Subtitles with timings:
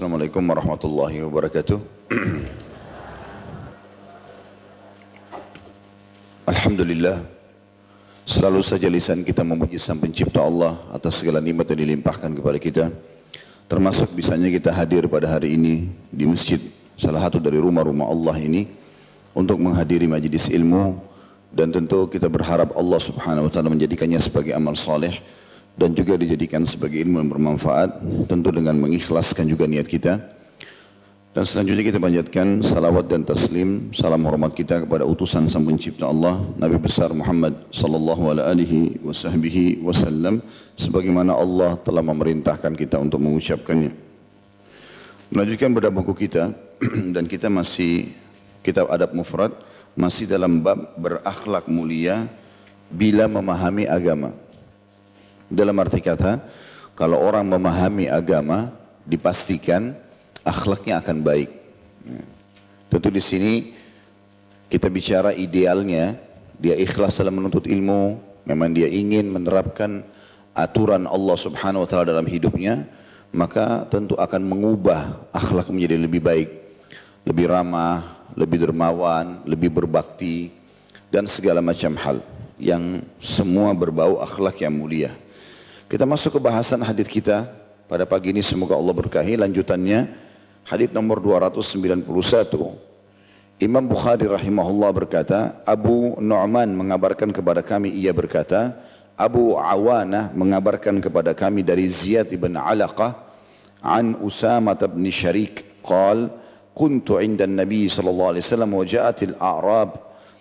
[0.00, 1.76] Assalamualaikum warahmatullahi wabarakatuh.
[6.48, 7.20] Alhamdulillah,
[8.24, 12.88] selalu saja lisan kita memuji sang pencipta Allah atas segala nikmat yang dilimpahkan kepada kita.
[13.68, 16.64] Termasuk bisanya kita hadir pada hari ini di masjid
[16.96, 18.72] salah satu dari rumah-rumah Allah ini
[19.36, 20.96] untuk menghadiri majlis ilmu
[21.52, 25.20] dan tentu kita berharap Allah Subhanahu wa taala menjadikannya sebagai amal saleh
[25.78, 27.90] dan juga dijadikan sebagai ilmu yang bermanfaat
[28.26, 30.18] tentu dengan mengikhlaskan juga niat kita.
[31.30, 36.42] Dan selanjutnya kita panjatkan salawat dan taslim, salam hormat kita kepada utusan Sang Pencipta Allah,
[36.58, 38.98] Nabi besar Muhammad sallallahu alaihi
[39.78, 40.42] wasallam
[40.74, 43.94] sebagaimana Allah telah memerintahkan kita untuk mengucapkannya.
[45.30, 46.50] Melanjutkan pada buku kita
[47.14, 48.10] dan kita masih
[48.66, 49.54] kitab adab mufrad
[49.94, 52.26] masih dalam bab berakhlak mulia
[52.90, 54.34] bila memahami agama.
[55.50, 56.38] Dalam arti kata,
[56.94, 58.70] kalau orang memahami agama
[59.02, 59.98] dipastikan
[60.46, 61.50] akhlaknya akan baik.
[62.06, 62.22] Ya.
[62.90, 63.52] Tentu di sini
[64.70, 66.14] kita bicara idealnya,
[66.58, 70.06] dia ikhlas dalam menuntut ilmu, memang dia ingin menerapkan
[70.54, 72.86] aturan Allah Subhanahu wa taala dalam hidupnya,
[73.34, 76.48] maka tentu akan mengubah akhlak menjadi lebih baik,
[77.26, 80.50] lebih ramah, lebih dermawan, lebih berbakti
[81.10, 82.22] dan segala macam hal
[82.58, 85.10] yang semua berbau akhlak yang mulia.
[85.90, 87.50] Kita masuk ke bahasan hadis kita
[87.90, 88.46] pada pagi ini.
[88.46, 90.06] Semoga Allah berkahi lanjutannya.
[90.62, 92.06] Hadis nomor 291.
[93.58, 98.78] Imam Bukhari rahimahullah berkata, Abu Nu'man mengabarkan kepada kami ia berkata,
[99.18, 103.18] Abu Awana mengabarkan kepada kami dari Ziyad ibn Alaqah
[103.82, 106.30] an Usama ibn Sharik qal
[106.70, 109.90] kuntu inda Nabi sallallahu alaihi wasallam wa ja'at الأعراب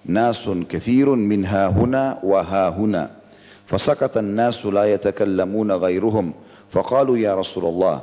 [0.06, 3.19] ناس كثير منها هنا وها هنا
[3.69, 6.34] فسكت الناس لا يتكلمون غيرهم
[6.72, 8.02] فقالوا يا رسول الله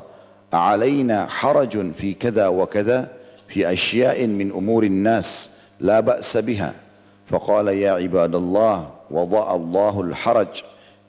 [0.52, 3.08] علينا حرج في كذا وكذا
[3.48, 5.50] في أشياء من أمور الناس
[5.80, 6.74] لا بأس بها.
[7.26, 10.62] فقال يا عباد الله وضع الله الحرج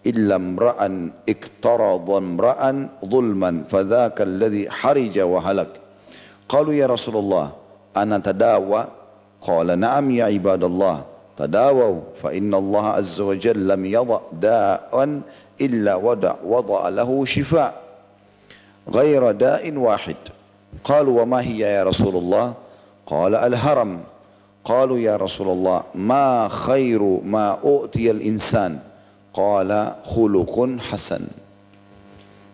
[0.06, 5.69] إلا امرأ اقترض امرأ ظلما فذاك الذي حرج وهلك.
[6.50, 7.51] قالوا يا رسول الله
[7.97, 8.88] أنا تداوى؟
[9.41, 11.06] قال نعم يا عباد الله.
[11.38, 15.22] tadawaw fa inna Allah azza wa jalla lam yadha da'an
[15.62, 17.78] illa wada wada lahu shifa.
[18.90, 20.18] Ghaira da'in wahid.
[20.81, 22.58] Qalu wa ma hiya ya Rasulullah?
[23.08, 24.03] Qala al haram
[24.66, 28.84] qalu ya Rasulullah ma khairu ma u'tiya al insan
[29.31, 31.24] qala khuluqun hasan.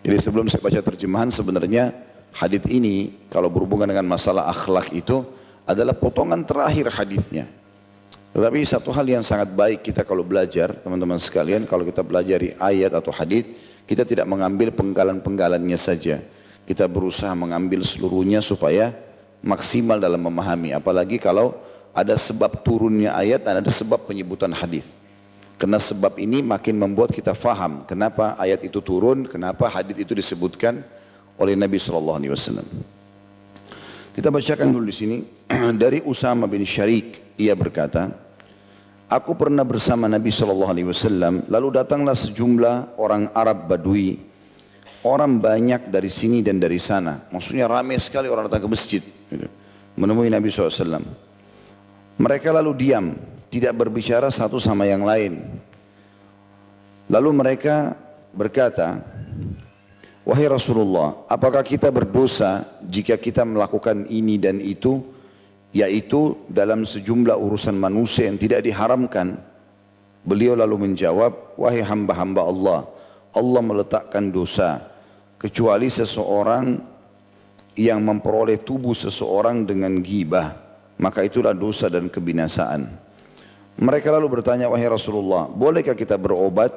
[0.03, 1.95] Jadi sebelum saya baca terjemahan sebenarnya
[2.35, 5.23] hadis ini kalau berhubungan dengan masalah akhlak itu
[5.63, 7.47] adalah potongan terakhir hadisnya.
[8.33, 12.89] Tetapi satu hal yang sangat baik kita kalau belajar teman-teman sekalian kalau kita pelajari ayat
[12.97, 13.45] atau hadis
[13.85, 16.17] kita tidak mengambil penggalan-penggalannya saja.
[16.66, 18.89] Kita berusaha mengambil seluruhnya supaya
[19.45, 20.73] maksimal dalam memahami.
[20.73, 21.53] Apalagi kalau
[21.94, 24.97] ada sebab turunnya ayat dan ada sebab penyebutan hadis.
[25.61, 30.81] Karena sebab ini makin membuat kita faham kenapa ayat itu turun, kenapa hadis itu disebutkan
[31.38, 32.67] oleh Nabi Shallallahu Alaihi Wasallam.
[34.17, 35.17] Kita bacakan dulu di sini
[35.83, 38.13] dari Usama bin Syarik ia berkata,
[39.13, 41.45] Aku pernah bersama Nabi Shallallahu Alaihi Wasallam.
[41.45, 44.17] Lalu datanglah sejumlah orang Arab Badui,
[45.05, 47.29] orang banyak dari sini dan dari sana.
[47.29, 49.45] Maksudnya ramai sekali orang datang ke masjid, gitu.
[49.94, 51.05] menemui Nabi SAW.
[52.17, 53.13] Mereka lalu diam,
[53.53, 55.45] tidak berbicara satu sama yang lain.
[57.05, 57.94] Lalu mereka
[58.33, 58.97] berkata,
[60.25, 65.12] Wahai Rasulullah, apakah kita berdosa jika kita melakukan ini dan itu?
[65.73, 69.41] Yaitu dalam sejumlah urusan manusia yang tidak diharamkan.
[70.23, 72.79] Beliau lalu menjawab, wahai hamba-hamba Allah,
[73.33, 74.79] Allah meletakkan dosa
[75.41, 76.79] kecuali seseorang
[77.75, 80.55] yang memperoleh tubuh seseorang dengan gibah,
[81.01, 82.87] maka itulah dosa dan kebinasaan.
[83.73, 86.71] Mereka lalu bertanya, wahai Rasulullah, bolehkah kita berobat?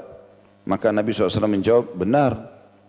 [0.67, 2.33] Maka Nabi SAW menjawab, benar,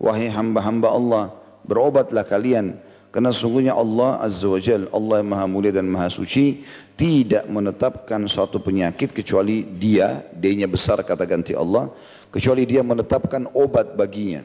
[0.00, 1.24] wahai hamba-hamba Allah,
[1.62, 6.60] berobatlah kalian karena sungguhnya Allah Azza wa Jal, Allah yang maha mulia dan maha suci,
[6.92, 11.88] tidak menetapkan suatu penyakit kecuali dia, D-nya besar kata ganti Allah,
[12.28, 14.44] kecuali dia menetapkan obat baginya.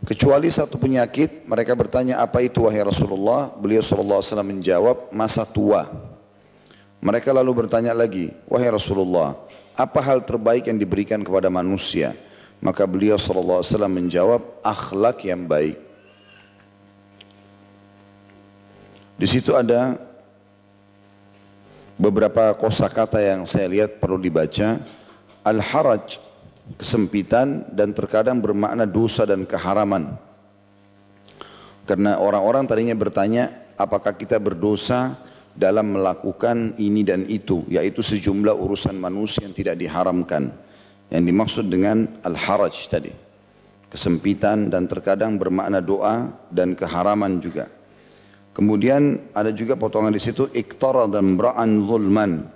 [0.00, 3.52] Kecuali satu penyakit, mereka bertanya apa itu wahai Rasulullah?
[3.52, 5.86] Beliau SAW menjawab, masa tua.
[7.04, 9.36] Mereka lalu bertanya lagi, wahai Rasulullah,
[9.76, 12.16] apa hal terbaik yang diberikan kepada manusia?
[12.64, 13.62] Maka beliau SAW
[13.92, 15.89] menjawab, akhlak yang baik.
[19.20, 20.00] Di situ ada
[22.00, 24.80] beberapa kosakata yang saya lihat perlu dibaca.
[25.44, 26.16] Al-haraj,
[26.80, 30.16] kesempitan dan terkadang bermakna dosa dan keharaman.
[31.84, 35.20] Karena orang-orang tadinya bertanya, apakah kita berdosa
[35.52, 40.48] dalam melakukan ini dan itu, yaitu sejumlah urusan manusia yang tidak diharamkan.
[41.12, 43.12] Yang dimaksud dengan al-haraj tadi.
[43.92, 47.79] Kesempitan dan terkadang bermakna doa dan keharaman juga.
[48.50, 52.50] Kemudian ada juga potongan di situ iktara dan bra'an zulman.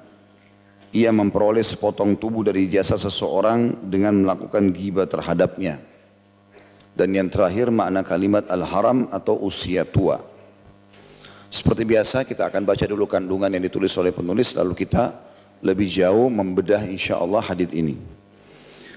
[0.95, 5.79] Ia memperoleh sepotong tubuh dari jasa seseorang dengan melakukan ghibah terhadapnya.
[6.95, 10.23] Dan yang terakhir makna kalimat al-haram atau usia tua.
[11.51, 15.15] Seperti biasa kita akan baca dulu kandungan yang ditulis oleh penulis lalu kita
[15.63, 17.99] lebih jauh membedah insya Allah hadith ini.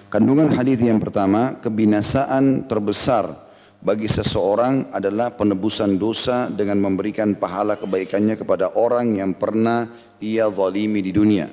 [0.10, 3.47] Kandungan hadis yang pertama, kebinasaan terbesar
[3.78, 9.88] bagi seseorang adalah penebusan dosa dengan memberikan pahala kebaikannya kepada orang yang pernah
[10.18, 11.48] ia zalimi di dunia.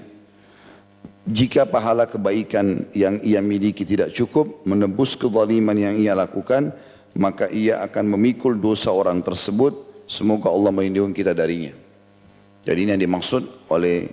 [1.24, 6.72] Jika pahala kebaikan yang ia miliki tidak cukup menebus kezaliman yang ia lakukan,
[7.16, 9.72] maka ia akan memikul dosa orang tersebut.
[10.04, 11.72] Semoga Allah melindungi kita darinya.
[12.64, 14.04] Jadi ini yang dimaksud oleh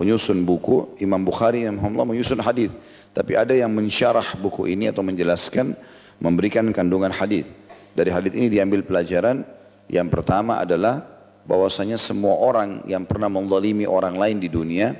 [0.00, 2.72] penyusun buku Imam Bukhari yang menyusun hadis
[3.14, 5.78] tapi ada yang mensyarah buku ini atau menjelaskan
[6.18, 7.46] memberikan kandungan hadis.
[7.94, 9.46] Dari hadis ini diambil pelajaran
[9.86, 11.04] yang pertama adalah
[11.46, 14.96] bahwasanya semua orang yang pernah menzalimi orang lain di dunia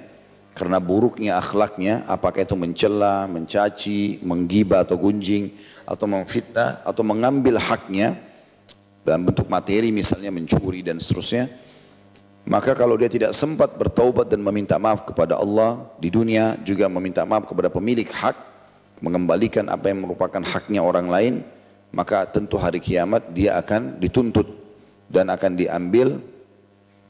[0.54, 5.50] karena buruknya akhlaknya apakah itu mencela, mencaci, menggibah atau gunjing
[5.82, 8.14] atau memfitnah atau mengambil haknya
[9.02, 11.50] dalam bentuk materi misalnya mencuri dan seterusnya
[12.44, 17.24] maka kalau dia tidak sempat bertaubat dan meminta maaf kepada Allah di dunia, juga meminta
[17.24, 18.36] maaf kepada pemilik hak,
[19.02, 21.34] mengembalikan apa yang merupakan haknya orang lain,
[21.94, 24.46] maka tentu hari kiamat dia akan dituntut
[25.10, 26.18] dan akan diambil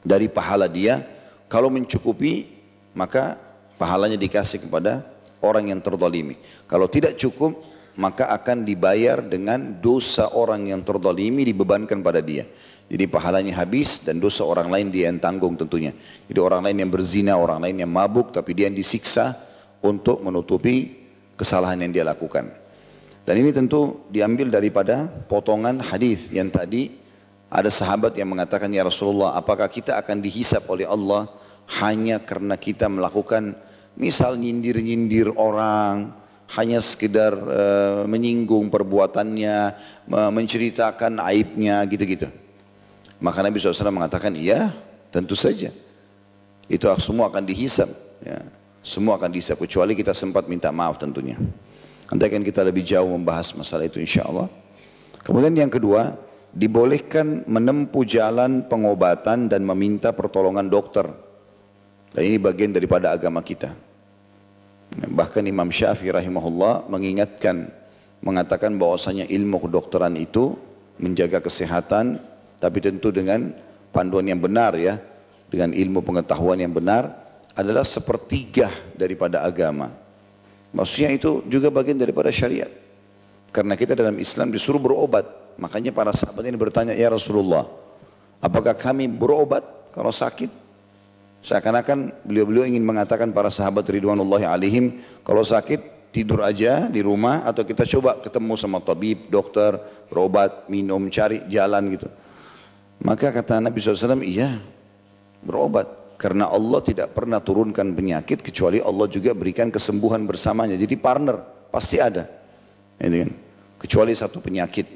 [0.05, 1.01] dari pahala dia.
[1.49, 2.49] Kalau mencukupi,
[2.97, 3.37] maka
[3.77, 5.05] pahalanya dikasih kepada
[5.41, 6.37] orang yang terdolimi.
[6.65, 7.61] Kalau tidak cukup,
[7.95, 12.43] maka akan dibayar dengan dosa orang yang terdolimi dibebankan pada dia.
[12.85, 15.89] Jadi pahalanya habis dan dosa orang lain dia yang tanggung tentunya.
[16.29, 19.33] Jadi orang lain yang berzina, orang lain yang mabuk tapi dia yang disiksa
[19.81, 21.04] untuk menutupi
[21.39, 22.51] kesalahan yang dia lakukan.
[23.25, 26.93] Dan ini tentu diambil daripada potongan hadis yang tadi
[27.49, 31.29] ada sahabat yang mengatakan ya Rasulullah apakah kita akan dihisap oleh Allah
[31.81, 33.57] hanya karena kita melakukan
[33.97, 36.13] misal nyindir-nyindir orang,
[36.53, 39.73] hanya sekedar uh, menyinggung perbuatannya,
[40.29, 42.29] menceritakan aibnya gitu-gitu.
[43.17, 44.69] Maka Nabi SAW mengatakan, iya
[45.09, 45.73] tentu saja.
[46.69, 47.89] Itu semua akan dihisap.
[48.21, 48.45] Ya.
[48.85, 51.33] Semua akan dihisap, kecuali kita sempat minta maaf tentunya.
[52.05, 54.45] Nanti akan kita lebih jauh membahas masalah itu insya Allah.
[55.25, 56.13] Kemudian yang kedua,
[56.53, 61.09] dibolehkan menempuh jalan pengobatan dan meminta pertolongan dokter.
[62.13, 63.73] Dan ini bagian daripada agama kita.
[64.93, 67.73] Bahkan Imam Syafi'i rahimahullah mengingatkan,
[68.21, 70.53] mengatakan bahwasanya ilmu kedokteran itu
[71.01, 72.21] menjaga kesehatan,
[72.61, 73.49] tapi tentu dengan
[73.89, 75.01] panduan yang benar ya,
[75.49, 77.24] dengan ilmu pengetahuan yang benar
[77.55, 79.89] adalah sepertiga daripada agama.
[80.75, 82.67] Maksudnya itu juga bagian daripada syariat.
[83.55, 85.23] Karena kita dalam Islam disuruh berobat.
[85.55, 87.63] Makanya para sahabat ini bertanya, Ya Rasulullah,
[88.43, 89.63] apakah kami berobat
[89.95, 90.51] kalau sakit?
[91.39, 97.63] Seakan-akan beliau-beliau ingin mengatakan para sahabat Ridwanullah alaihim, kalau sakit tidur aja di rumah atau
[97.63, 99.79] kita coba ketemu sama tabib, dokter,
[100.11, 102.11] berobat, minum, cari jalan gitu.
[102.99, 104.59] Maka kata Nabi SAW, iya
[105.43, 106.04] berobat.
[106.15, 110.79] Karena Allah tidak pernah turunkan penyakit kecuali Allah juga berikan kesembuhan bersamanya.
[110.79, 112.23] Jadi partner pasti ada.
[112.95, 113.31] Kan?
[113.75, 114.87] Kecuali satu penyakit.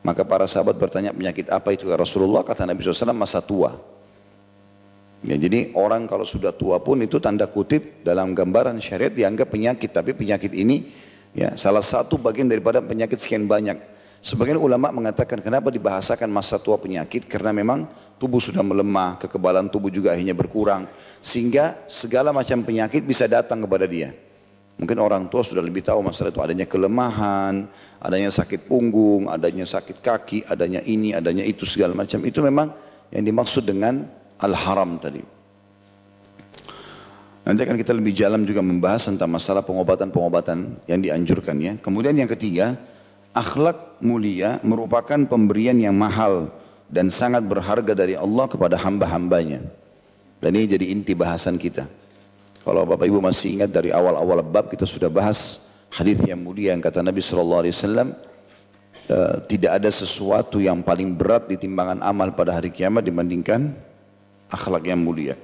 [0.00, 2.42] Maka para sahabat bertanya penyakit apa itu ya Rasulullah?
[2.42, 3.76] Kata Nabi SAW masa tua.
[5.20, 9.92] Ya, jadi orang kalau sudah tua pun itu tanda kutip dalam gambaran syariat dianggap penyakit.
[9.92, 10.88] Tapi penyakit ini
[11.36, 13.76] ya salah satu bagian daripada penyakit sekian banyak.
[14.20, 17.88] Sebagian ulama mengatakan kenapa dibahasakan masa tua penyakit karena memang
[18.20, 20.84] tubuh sudah melemah, kekebalan tubuh juga akhirnya berkurang
[21.24, 24.12] sehingga segala macam penyakit bisa datang kepada dia.
[24.76, 27.68] Mungkin orang tua sudah lebih tahu masalah itu adanya kelemahan,
[28.00, 32.20] adanya sakit punggung, adanya sakit kaki, adanya ini, adanya itu segala macam.
[32.24, 32.72] Itu memang
[33.12, 34.04] yang dimaksud dengan
[34.40, 35.20] al-haram tadi.
[37.44, 41.72] Nanti akan kita lebih jalan juga membahas tentang masalah pengobatan-pengobatan yang dianjurkan ya.
[41.80, 42.76] Kemudian yang ketiga,
[43.30, 46.50] Akhlak mulia merupakan pemberian yang mahal
[46.90, 49.62] dan sangat berharga dari Allah kepada hamba-hambanya.
[50.42, 51.86] Dan ini jadi inti bahasan kita.
[52.66, 56.82] Kalau Bapak Ibu masih ingat dari awal-awal bab kita sudah bahas hadis yang mulia yang
[56.82, 58.08] kata Nabi Shallallahu Alaihi Wasallam
[59.08, 63.72] eh, tidak ada sesuatu yang paling berat di timbangan amal pada hari kiamat dibandingkan
[64.50, 65.38] akhlak yang mulia.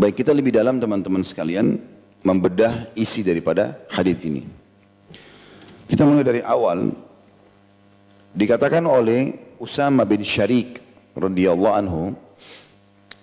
[0.00, 1.93] Baik kita lebih dalam teman-teman sekalian
[2.24, 4.42] membedah isi daripada hadis ini.
[5.84, 6.90] Kita mulai dari awal.
[8.34, 10.80] Dikatakan oleh Usama bin Syarik
[11.14, 12.02] radhiyallahu anhu,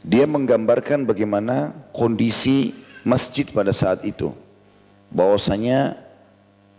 [0.05, 4.31] dia menggambarkan bagaimana kondisi masjid pada saat itu.
[5.12, 6.00] Bahwasanya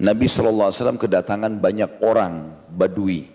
[0.00, 3.28] Nabi SAW kedatangan banyak orang badui.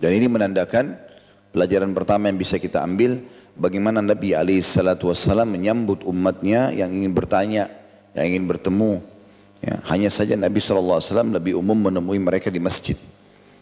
[0.00, 0.96] Dan ini menandakan
[1.52, 3.20] pelajaran pertama yang bisa kita ambil
[3.56, 7.70] bagaimana Nabi SAW menyambut umatnya yang ingin bertanya,
[8.14, 9.02] yang ingin bertemu.
[9.60, 11.00] Ya, hanya saja Nabi SAW
[11.36, 12.96] lebih umum menemui mereka di masjid.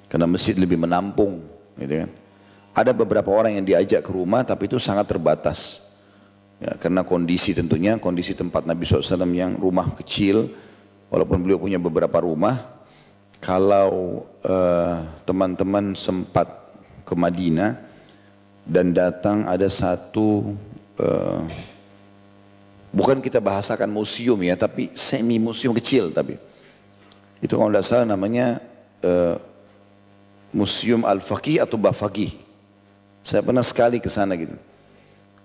[0.06, 1.42] Karena masjid lebih menampung.
[1.74, 2.10] Gitu kan.
[2.78, 5.90] Ada beberapa orang yang diajak ke rumah tapi itu sangat terbatas.
[6.58, 10.50] Ya, karena kondisi tentunya, kondisi tempat Nabi SAW yang rumah kecil,
[11.06, 12.82] walaupun beliau punya beberapa rumah,
[13.38, 16.50] kalau eh, teman-teman uh, sempat
[17.06, 17.87] ke Madinah
[18.68, 20.52] dan datang ada satu
[21.00, 21.40] uh,
[22.92, 26.36] bukan kita bahasakan museum ya, tapi semi museum kecil tapi
[27.40, 28.60] itu kalau tidak salah namanya
[29.02, 29.38] uh,
[30.48, 32.34] Museum Al-Faqih atau Bafaqih.
[33.20, 34.56] Saya pernah sekali ke sana gitu.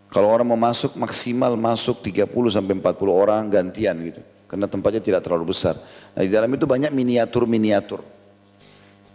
[0.08, 5.22] Kalau orang mau masuk maksimal masuk 30 sampai 40 orang gantian gitu karena tempatnya tidak
[5.25, 5.74] terlalu besar.
[6.13, 8.06] Nah, di dalam itu banyak miniatur-miniatur.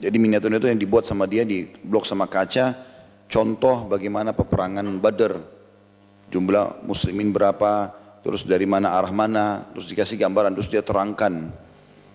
[0.03, 2.75] Jadi miniatur itu yang dibuat sama dia di blok sama kaca,
[3.29, 5.39] contoh bagaimana peperangan Badar.
[6.29, 7.89] Jumlah muslimin berapa,
[8.21, 11.49] terus dari mana arah mana, terus dikasih gambaran, terus dia terangkan.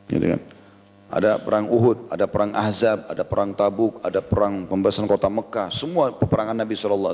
[0.05, 0.41] Gitu kan.
[1.13, 6.09] Ada perang Uhud, ada perang Ahzab, ada perang Tabuk, ada perang pembebasan kota Mekah, semua
[6.09, 7.13] peperangan Nabi SAW.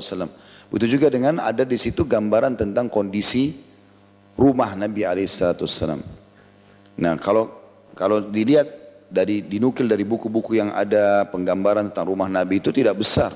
[0.72, 3.60] Begitu juga dengan ada di situ gambaran tentang kondisi
[4.40, 6.00] rumah Nabi Alaihissalam.
[6.96, 7.52] Nah kalau
[7.92, 8.72] kalau dilihat
[9.10, 13.34] dari dinukil dari buku-buku yang ada penggambaran tentang rumah Nabi itu tidak besar.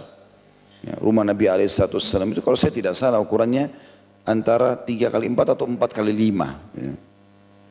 [0.84, 3.72] Ya, rumah Nabi Alaihissalam itu kalau saya tidak salah ukurannya
[4.28, 6.60] antara tiga kali empat atau empat kali lima.
[6.76, 6.92] Ya.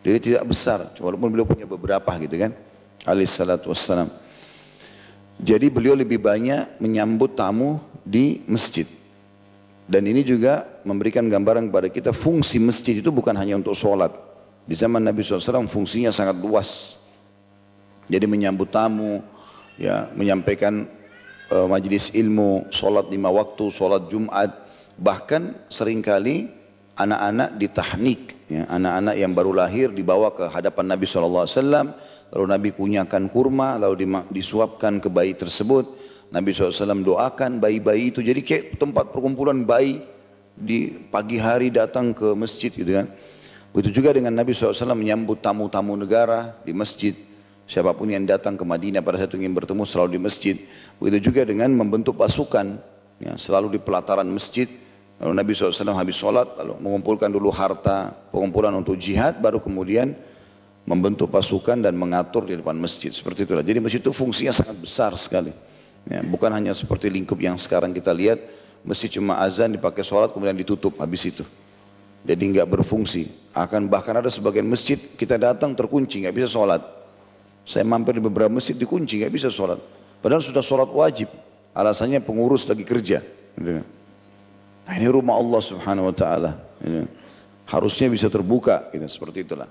[0.04, 2.52] Jadi tidak besar, walaupun beliau punya beberapa gitu kan.
[3.06, 4.10] Alaihissalam.
[5.38, 8.90] Jadi beliau lebih banyak menyambut tamu di masjid.
[9.84, 14.12] Dan ini juga memberikan gambaran kepada kita fungsi masjid itu bukan hanya untuk sholat.
[14.64, 16.96] Di zaman Nabi SAW fungsinya sangat luas.
[18.08, 19.20] Jadi menyambut tamu,
[19.76, 20.88] ya menyampaikan
[21.54, 24.50] uh, majlis ilmu, sholat lima waktu, sholat Jumat.
[24.98, 26.50] Bahkan sering kali
[26.98, 31.46] anak-anak ditahnik, ya, anak-anak yang baru lahir dibawa ke hadapan Nabi SAW.
[32.34, 35.86] Lalu Nabi kunyakan kurma, lalu disuapkan ke bayi tersebut
[36.34, 40.02] Nabi SAW doakan bayi-bayi itu jadi kayak tempat perkumpulan bayi
[40.58, 43.06] di pagi hari datang ke masjid gitu kan.
[43.70, 47.14] Begitu juga dengan Nabi SAW menyambut tamu-tamu negara di masjid.
[47.64, 50.56] Siapa pun yang datang ke Madinah pada saat ingin bertemu selalu di masjid.
[51.00, 52.76] Begitu juga dengan membentuk pasukan
[53.24, 54.68] ya, selalu di pelataran masjid.
[55.24, 60.12] Lalu Nabi SAW habis sholat lalu mengumpulkan dulu harta pengumpulan untuk jihad baru kemudian
[60.84, 63.16] membentuk pasukan dan mengatur di depan masjid.
[63.16, 63.64] Seperti itulah.
[63.64, 65.56] Jadi masjid itu fungsinya sangat besar sekali.
[66.04, 68.44] Ya, bukan hanya seperti lingkup yang sekarang kita lihat,
[68.84, 71.48] mesti cuma azan dipakai sholat kemudian ditutup habis itu.
[72.28, 73.32] Jadi nggak berfungsi.
[73.56, 77.03] Akan bahkan ada sebagian masjid kita datang terkunci nggak bisa sholat.
[77.64, 79.80] Saya mampir di beberapa masjid dikunci nggak bisa sholat.
[80.20, 81.32] Padahal sudah sholat wajib.
[81.72, 83.24] Alasannya pengurus lagi kerja.
[83.56, 83.82] Gitu.
[84.84, 86.52] Nah ini rumah Allah subhanahu wa ta'ala.
[86.84, 87.08] Gitu.
[87.68, 88.92] Harusnya bisa terbuka.
[88.92, 89.08] Gitu.
[89.08, 89.68] Seperti itulah.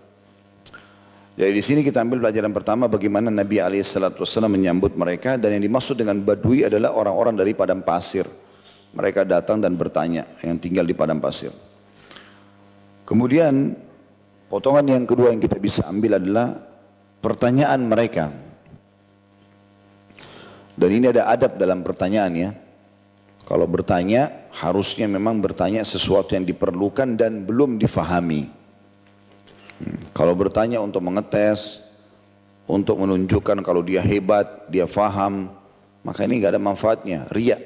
[1.32, 5.96] Jadi di sini kita ambil pelajaran pertama bagaimana Nabi SAW menyambut mereka dan yang dimaksud
[5.96, 8.28] dengan badui adalah orang-orang dari padang pasir.
[8.92, 11.48] Mereka datang dan bertanya yang tinggal di padang pasir.
[13.08, 13.72] Kemudian
[14.52, 16.71] potongan yang kedua yang kita bisa ambil adalah
[17.22, 18.34] pertanyaan mereka.
[20.74, 22.50] Dan ini ada adab dalam pertanyaan ya.
[23.46, 28.50] Kalau bertanya harusnya memang bertanya sesuatu yang diperlukan dan belum difahami.
[30.14, 31.82] Kalau bertanya untuk mengetes,
[32.70, 35.50] untuk menunjukkan kalau dia hebat, dia faham,
[36.06, 37.58] maka ini nggak ada manfaatnya, riak,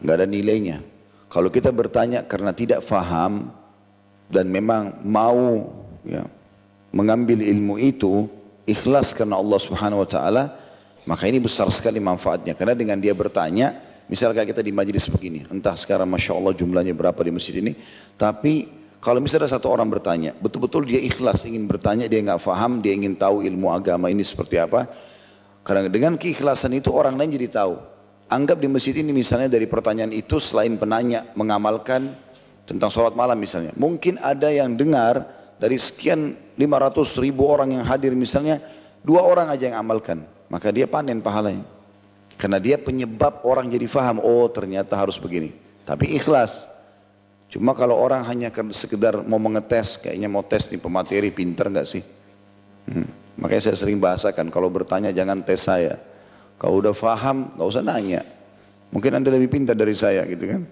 [0.00, 0.80] nggak ada nilainya.
[1.28, 3.52] Kalau kita bertanya karena tidak faham
[4.32, 5.68] dan memang mau
[6.06, 6.24] ya,
[6.94, 8.30] mengambil ilmu itu
[8.64, 10.44] ikhlas karena Allah Subhanahu Wa Taala,
[11.10, 12.54] maka ini besar sekali manfaatnya.
[12.54, 13.74] Karena dengan dia bertanya,
[14.06, 17.74] misalnya kita di majelis begini, entah sekarang masya Allah jumlahnya berapa di masjid ini,
[18.14, 18.70] tapi
[19.04, 23.12] kalau misalnya satu orang bertanya, betul-betul dia ikhlas ingin bertanya, dia nggak faham, dia ingin
[23.18, 24.88] tahu ilmu agama ini seperti apa.
[25.60, 27.76] Karena dengan keikhlasan itu orang lain jadi tahu.
[28.32, 32.08] Anggap di masjid ini misalnya dari pertanyaan itu selain penanya mengamalkan
[32.64, 33.76] tentang sholat malam misalnya.
[33.76, 35.28] Mungkin ada yang dengar
[35.60, 38.62] dari sekian 500 ribu orang yang hadir misalnya,
[39.02, 40.22] dua orang aja yang amalkan.
[40.46, 41.66] Maka dia panen pahalanya.
[42.34, 45.54] Karena dia penyebab orang jadi faham, oh ternyata harus begini.
[45.86, 46.66] Tapi ikhlas.
[47.50, 52.02] Cuma kalau orang hanya sekedar mau mengetes, kayaknya mau tes nih pemateri pinter nggak sih?
[52.90, 53.06] Hmm.
[53.38, 55.98] Makanya saya sering bahasakan, kalau bertanya jangan tes saya.
[56.58, 58.22] Kalau udah faham, nggak usah nanya.
[58.94, 60.62] Mungkin anda lebih pintar dari saya gitu kan.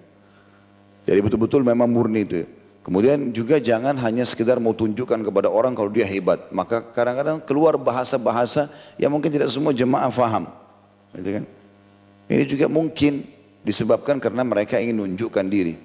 [1.03, 2.47] Jadi betul-betul memang murni itu.
[2.83, 6.51] Kemudian juga jangan hanya sekedar mau tunjukkan kepada orang kalau dia hebat.
[6.51, 8.67] Maka kadang-kadang keluar bahasa-bahasa
[8.99, 10.51] yang mungkin tidak semua jemaah faham.
[11.15, 11.45] Gitu kan.
[12.27, 13.23] Ini juga mungkin
[13.63, 15.79] disebabkan karena mereka ingin menunjukkan diri.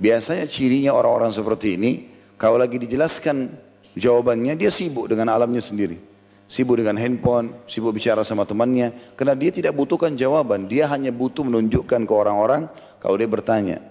[0.00, 2.08] Biasanya cirinya orang-orang seperti ini,
[2.40, 3.52] kalau lagi dijelaskan
[3.98, 6.00] jawabannya, dia sibuk dengan alamnya sendiri.
[6.48, 9.12] Sibuk dengan handphone, sibuk bicara sama temannya.
[9.20, 12.72] Karena dia tidak butuhkan jawaban, dia hanya butuh menunjukkan ke orang-orang
[13.04, 13.84] kalau dia bertanya.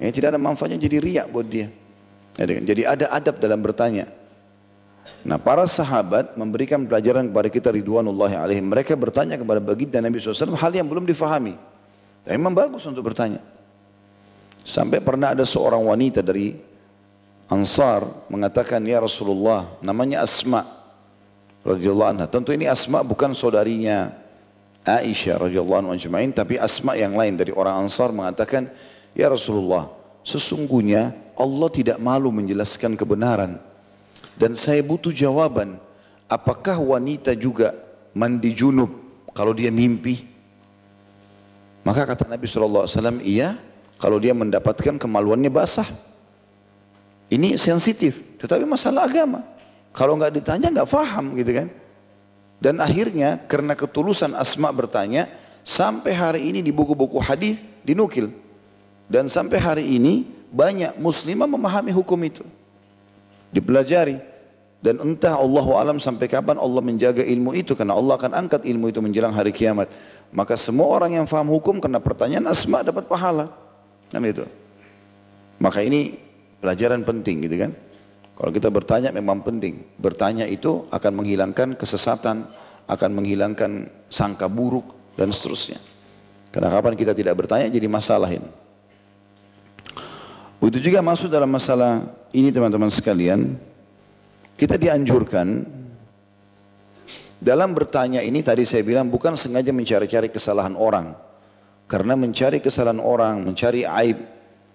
[0.00, 1.68] Ini tidak ada manfaatnya jadi riak buat dia.
[2.38, 4.06] Jadi ada adab dalam bertanya.
[5.20, 8.70] Nah para sahabat memberikan pelajaran kepada kita ridwanullahi alaihim.
[8.72, 11.56] Mereka bertanya kepada baginda Nabi SAW hal yang belum difahami.
[12.24, 13.40] Dan memang bagus untuk bertanya.
[14.60, 16.56] Sampai pernah ada seorang wanita dari
[17.50, 20.62] Ansar mengatakan ya Rasulullah namanya Asma
[21.66, 22.26] radhiyallahu anha.
[22.30, 24.14] Tentu ini Asma bukan saudarinya
[24.86, 28.70] Aisyah radhiyallahu anha tapi Asma yang lain dari orang Ansar mengatakan
[29.12, 29.90] ya Rasulullah
[30.22, 31.10] sesungguhnya
[31.40, 33.56] Allah tidak malu menjelaskan kebenaran
[34.36, 35.80] dan saya butuh jawaban
[36.28, 37.72] apakah wanita juga
[38.12, 38.92] mandi junub
[39.32, 40.28] kalau dia mimpi
[41.80, 43.56] maka kata Nabi SAW iya
[43.96, 45.88] kalau dia mendapatkan kemaluannya basah
[47.32, 49.40] ini sensitif tetapi masalah agama
[49.90, 51.68] kalau nggak ditanya nggak faham gitu kan.
[52.60, 55.26] Dan akhirnya karena ketulusan Asma bertanya,
[55.64, 58.30] sampai hari ini di buku-buku hadis dinukil.
[59.10, 62.42] Dan sampai hari ini banyak muslimah memahami hukum itu.
[63.54, 64.30] Dipelajari.
[64.80, 68.88] Dan entah Allah alam sampai kapan Allah menjaga ilmu itu karena Allah akan angkat ilmu
[68.88, 69.92] itu menjelang hari kiamat.
[70.32, 73.52] Maka semua orang yang faham hukum karena pertanyaan Asma dapat pahala.
[74.08, 74.48] Kan itu.
[75.60, 76.16] Maka ini
[76.64, 77.76] pelajaran penting gitu kan.
[78.40, 79.84] Kalau kita bertanya memang penting.
[80.00, 82.48] Bertanya itu akan menghilangkan kesesatan,
[82.88, 85.76] akan menghilangkan sangka buruk dan seterusnya.
[86.48, 88.48] Karena kapan kita tidak bertanya jadi masalah ini.
[90.60, 92.04] Itu juga masuk dalam masalah
[92.36, 93.56] ini teman-teman sekalian.
[94.54, 95.64] Kita dianjurkan
[97.40, 101.16] dalam bertanya ini tadi saya bilang bukan sengaja mencari-cari kesalahan orang.
[101.88, 104.22] Karena mencari kesalahan orang, mencari aib,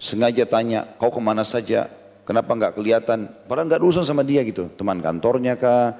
[0.02, 1.88] sengaja tanya, kau ke mana saja,
[2.26, 3.30] Kenapa nggak kelihatan?
[3.46, 4.66] Padahal nggak urusan sama dia gitu.
[4.74, 5.94] Teman kantornya kah?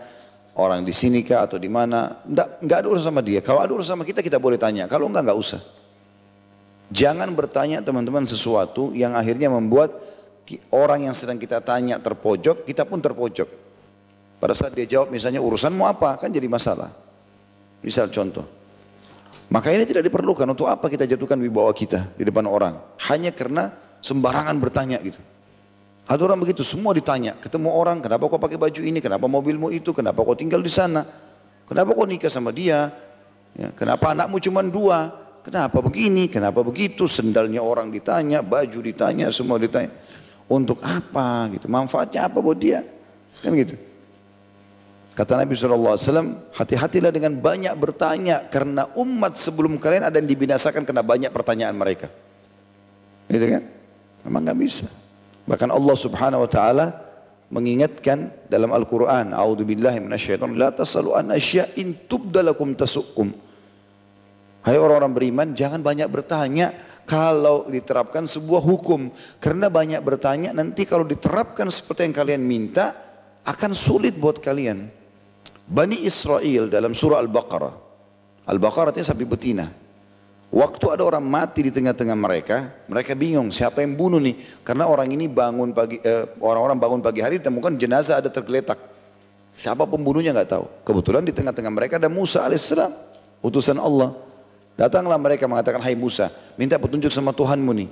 [0.58, 2.26] Orang di sini kah atau di mana?
[2.26, 3.40] Nggak, nggak ada urusan sama dia.
[3.46, 4.90] Kalau ada urusan sama kita, kita boleh tanya.
[4.90, 5.62] Kalau enggak, nggak usah.
[6.94, 9.96] Jangan bertanya teman-teman sesuatu yang akhirnya membuat
[10.70, 13.50] orang yang sedang kita tanya terpojok, kita pun terpojok.
[14.38, 16.94] Pada saat dia jawab misalnya urusanmu apa, kan jadi masalah.
[17.82, 18.46] Misal contoh.
[19.50, 22.78] Maka ini tidak diperlukan untuk apa kita jatuhkan wibawa kita di depan orang.
[23.10, 25.18] Hanya karena sembarangan bertanya gitu.
[26.06, 27.34] Ada orang begitu, semua ditanya.
[27.42, 31.02] Ketemu orang, kenapa kau pakai baju ini, kenapa mobilmu itu, kenapa kau tinggal di sana,
[31.66, 32.94] kenapa kau nikah sama dia,
[33.58, 39.62] ya, kenapa anakmu cuma dua, kenapa begini, kenapa begitu, sendalnya orang ditanya, baju ditanya, semua
[39.62, 39.94] ditanya.
[40.50, 42.82] Untuk apa gitu, manfaatnya apa buat dia,
[43.46, 43.78] kan gitu.
[45.16, 45.96] Kata Nabi SAW,
[46.52, 52.12] hati-hatilah dengan banyak bertanya karena umat sebelum kalian ada yang dibinasakan karena banyak pertanyaan mereka.
[53.32, 53.64] Gitu kan?
[54.28, 54.92] Memang nggak bisa.
[55.48, 56.86] Bahkan Allah Subhanahu wa taala
[57.48, 63.45] mengingatkan dalam Al-Qur'an, "A'udzubillahi minasyaitonir la tasalu an asya'in tubdalakum tasukum."
[64.66, 66.74] Hai orang-orang beriman, jangan banyak bertanya
[67.06, 69.14] kalau diterapkan sebuah hukum.
[69.38, 72.98] Karena banyak bertanya nanti kalau diterapkan seperti yang kalian minta
[73.46, 74.90] akan sulit buat kalian.
[75.70, 77.74] Bani Israel dalam surah Al-Baqarah.
[78.50, 79.70] Al-Baqarah itu sapi betina.
[80.50, 82.58] Waktu ada orang mati di tengah-tengah mereka,
[82.90, 84.66] mereka bingung siapa yang bunuh nih.
[84.66, 88.82] Karena orang ini bangun pagi, eh, orang-orang bangun pagi hari ditemukan jenazah ada tergeletak.
[89.54, 90.66] Siapa pembunuhnya nggak tahu.
[90.82, 92.90] Kebetulan di tengah-tengah mereka ada Musa alaihissalam,
[93.46, 94.26] utusan Allah.
[94.76, 96.28] Datanglah mereka mengatakan, Hai Musa,
[96.60, 97.90] minta petunjuk sama Tuhanmu nih.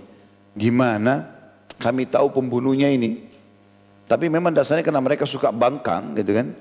[0.53, 1.31] Gimana
[1.79, 3.23] kami tahu pembunuhnya ini?
[4.03, 6.51] Tapi memang dasarnya karena mereka suka bangkang gitu kan.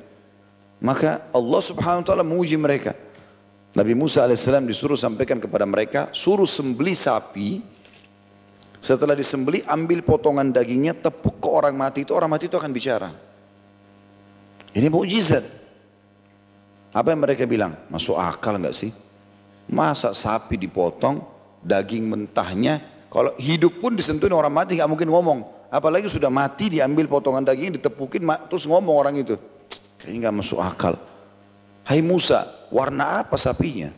[0.82, 2.94] Maka Allah subhanahu wa ta'ala menguji mereka.
[3.74, 7.62] Nabi Musa alaihissalam disuruh sampaikan kepada mereka, suruh sembeli sapi.
[8.82, 13.11] Setelah disembeli, ambil potongan dagingnya, tepuk ke orang mati itu, orang mati itu akan bicara.
[14.74, 15.44] Ini mukjizat.
[16.92, 17.78] Apa yang mereka bilang?
[17.88, 18.90] Masuk akal enggak sih?
[19.70, 21.22] Masa sapi dipotong,
[21.62, 25.44] daging mentahnya, kalau hidup pun disentuhin orang mati nggak mungkin ngomong.
[25.68, 29.37] Apalagi sudah mati diambil potongan dagingnya ditepukin terus ngomong orang itu.
[30.01, 30.96] Kayaknya nggak masuk akal.
[31.85, 33.92] Hai Musa, warna apa sapinya?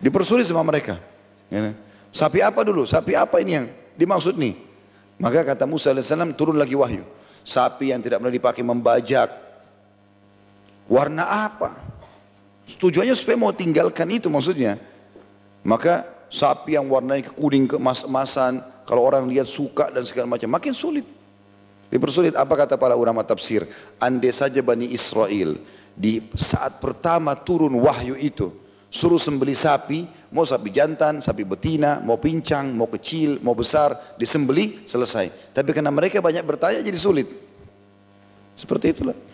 [0.00, 1.00] Dipersulit sama mereka.
[1.48, 1.72] Ya.
[2.12, 2.84] Sapi apa dulu?
[2.84, 4.56] Sapi apa ini yang dimaksud nih?
[5.20, 7.04] Maka kata Musa AS turun lagi wahyu.
[7.44, 9.28] Sapi yang tidak pernah dipakai membajak.
[10.88, 11.89] Warna apa?
[12.76, 14.76] Tujuannya supaya mau tinggalkan itu maksudnya.
[15.64, 21.06] Maka sapi yang warnanya kuning kemas-emasan, kalau orang lihat suka dan segala macam, makin sulit.
[21.90, 23.66] Dipersulit apa kata para ulama tafsir?
[23.98, 25.58] Andai saja Bani Israel
[25.98, 28.54] di saat pertama turun wahyu itu
[28.90, 30.04] suruh sembeli sapi,
[30.34, 35.54] mau sapi jantan, sapi betina, mau pincang, mau kecil, mau besar, disembeli selesai.
[35.54, 37.30] Tapi karena mereka banyak bertanya jadi sulit.
[38.58, 39.29] Seperti itulah.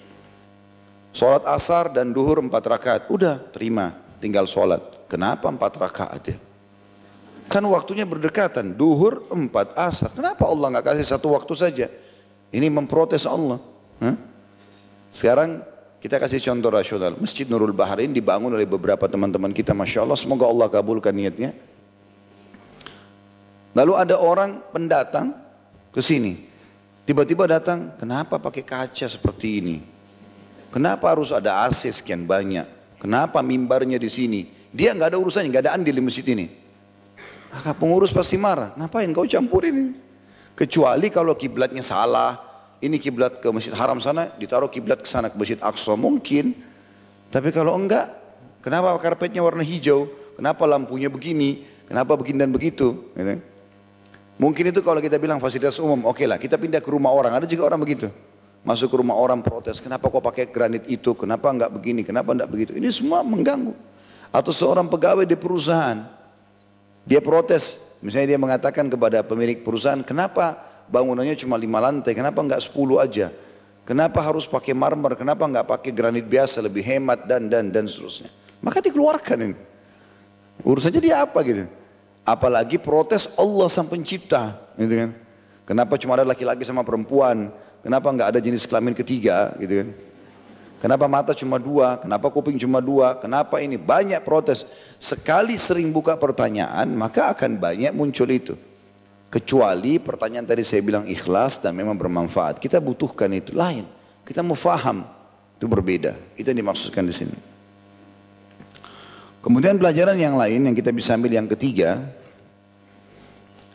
[1.17, 4.85] Sholat asar dan duhur empat rakaat, udah terima, tinggal sholat.
[5.09, 6.37] Kenapa empat rakaat ya?
[7.49, 10.13] Kan waktunya berdekatan, duhur empat asar.
[10.13, 11.89] Kenapa Allah nggak kasih satu waktu saja?
[12.53, 13.57] Ini memprotes Allah.
[13.97, 14.13] Hah?
[15.09, 15.65] Sekarang
[16.05, 17.17] kita kasih contoh rasional.
[17.17, 19.73] Masjid Nurul Bahrain dibangun oleh beberapa teman-teman kita.
[19.73, 21.57] Masya Allah, semoga Allah kabulkan niatnya.
[23.73, 25.33] Lalu ada orang pendatang
[25.97, 26.45] ke sini.
[27.09, 29.96] Tiba-tiba datang, kenapa pakai kaca seperti ini?
[30.71, 32.67] Kenapa harus ada AC sekian banyak?
[33.01, 34.41] Kenapa mimbarnya di sini?
[34.73, 36.47] Dia nggak ada urusannya, nggak ada andil di masjid ini.
[37.53, 38.77] Maka pengurus pasti marah.
[38.77, 39.93] Ngapain kau campurin ini?
[40.57, 42.45] Kecuali kalau kiblatnya salah.
[42.77, 46.53] Ini kiblat ke Masjid Haram sana, ditaruh kiblat ke sana ke Masjid Aqsa mungkin.
[47.33, 48.13] Tapi kalau enggak,
[48.61, 50.13] kenapa karpetnya warna hijau?
[50.37, 51.65] Kenapa lampunya begini?
[51.89, 53.09] Kenapa begini dan begitu?
[53.17, 53.41] Gitu.
[54.37, 57.41] Mungkin itu kalau kita bilang fasilitas umum, oke okay lah kita pindah ke rumah orang.
[57.41, 58.13] Ada juga orang begitu.
[58.67, 62.51] Masuk ke rumah orang protes, kenapa kau pakai granit itu, kenapa enggak begini, kenapa enggak
[62.51, 62.75] begitu.
[62.75, 63.71] Ini semua mengganggu.
[64.35, 66.03] Atau seorang pegawai di perusahaan,
[67.07, 70.59] dia protes, misalnya dia mengatakan kepada pemilik perusahaan, kenapa
[70.91, 73.31] bangunannya cuma lima lantai, kenapa enggak sepuluh aja?
[73.87, 78.35] Kenapa harus pakai marmer, kenapa enggak pakai granit biasa, lebih hemat dan dan dan seterusnya.
[78.59, 79.57] Maka dikeluarkan ini.
[80.67, 81.71] Urusannya dia apa gitu.
[82.27, 84.59] Apalagi protes Allah sang pencipta.
[84.75, 85.11] Gitu kan.
[85.63, 87.55] Kenapa cuma ada laki-laki sama perempuan,
[87.87, 89.89] kenapa enggak ada jenis kelamin ketiga gitu kan.
[90.77, 91.97] Kenapa mata cuma dua?
[91.97, 93.17] Kenapa kuping cuma dua?
[93.17, 93.81] Kenapa ini?
[93.81, 94.69] Banyak protes.
[95.01, 98.55] Sekali sering buka pertanyaan, maka akan banyak muncul itu.
[99.33, 102.61] Kecuali pertanyaan tadi saya bilang ikhlas dan memang bermanfaat.
[102.61, 103.89] Kita butuhkan itu lain.
[104.23, 105.03] Kita mau faham.
[105.57, 106.13] Itu berbeda.
[106.37, 107.37] Itu yang dimaksudkan di sini.
[109.41, 112.05] Kemudian pelajaran yang lain yang kita bisa ambil yang ketiga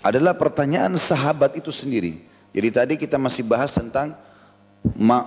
[0.06, 2.31] adalah pertanyaan sahabat itu sendiri.
[2.52, 4.12] Jadi tadi kita masih bahas tentang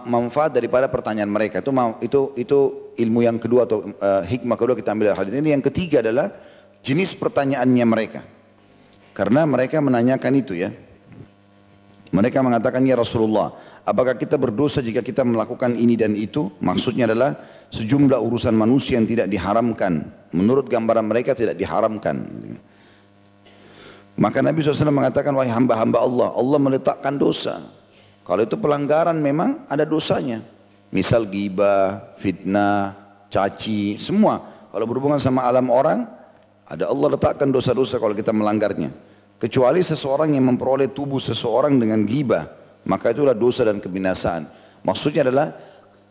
[0.05, 1.65] manfaat daripada pertanyaan mereka.
[1.65, 1.73] Itu
[2.05, 2.59] itu itu
[3.01, 5.57] ilmu yang kedua atau uh, hikmah kedua kita ambil dari hadis ini.
[5.57, 6.29] Yang ketiga adalah
[6.85, 8.21] jenis pertanyaannya mereka.
[9.15, 10.71] Karena mereka menanyakan itu ya.
[12.15, 13.51] Mereka mengatakan ya Rasulullah
[13.83, 16.47] apakah kita berdosa jika kita melakukan ini dan itu?
[16.63, 17.35] Maksudnya adalah
[17.75, 20.07] sejumlah urusan manusia yang tidak diharamkan.
[20.31, 22.23] Menurut gambaran mereka tidak diharamkan
[24.15, 27.59] maka Nabi SAW mengatakan wahai hamba-hamba Allah Allah meletakkan dosa
[28.25, 30.41] kalau itu pelanggaran memang ada dosanya.
[30.89, 32.97] Misal gibah, fitnah,
[33.29, 34.41] caci, semua.
[34.73, 36.09] Kalau berhubungan sama alam orang,
[36.65, 38.91] ada Allah letakkan dosa-dosa kalau kita melanggarnya.
[39.37, 42.49] Kecuali seseorang yang memperoleh tubuh seseorang dengan gibah,
[42.89, 44.49] maka itulah dosa dan kebinasaan.
[44.81, 45.53] Maksudnya adalah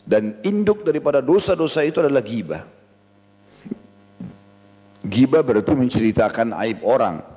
[0.05, 2.61] dan induk daripada dosa-dosa itu adalah gibah.
[5.01, 7.32] Gibah berarti menceritakan aib orang.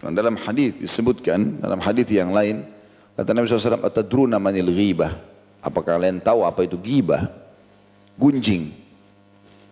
[0.00, 2.76] Dalam hadis disebutkan dalam hadis yang lain
[3.16, 5.16] Kata Nabi SAW, Atadruna manil ghibah.
[5.64, 7.32] Apa kalian tahu apa itu ghibah?
[8.20, 8.70] Gunjing.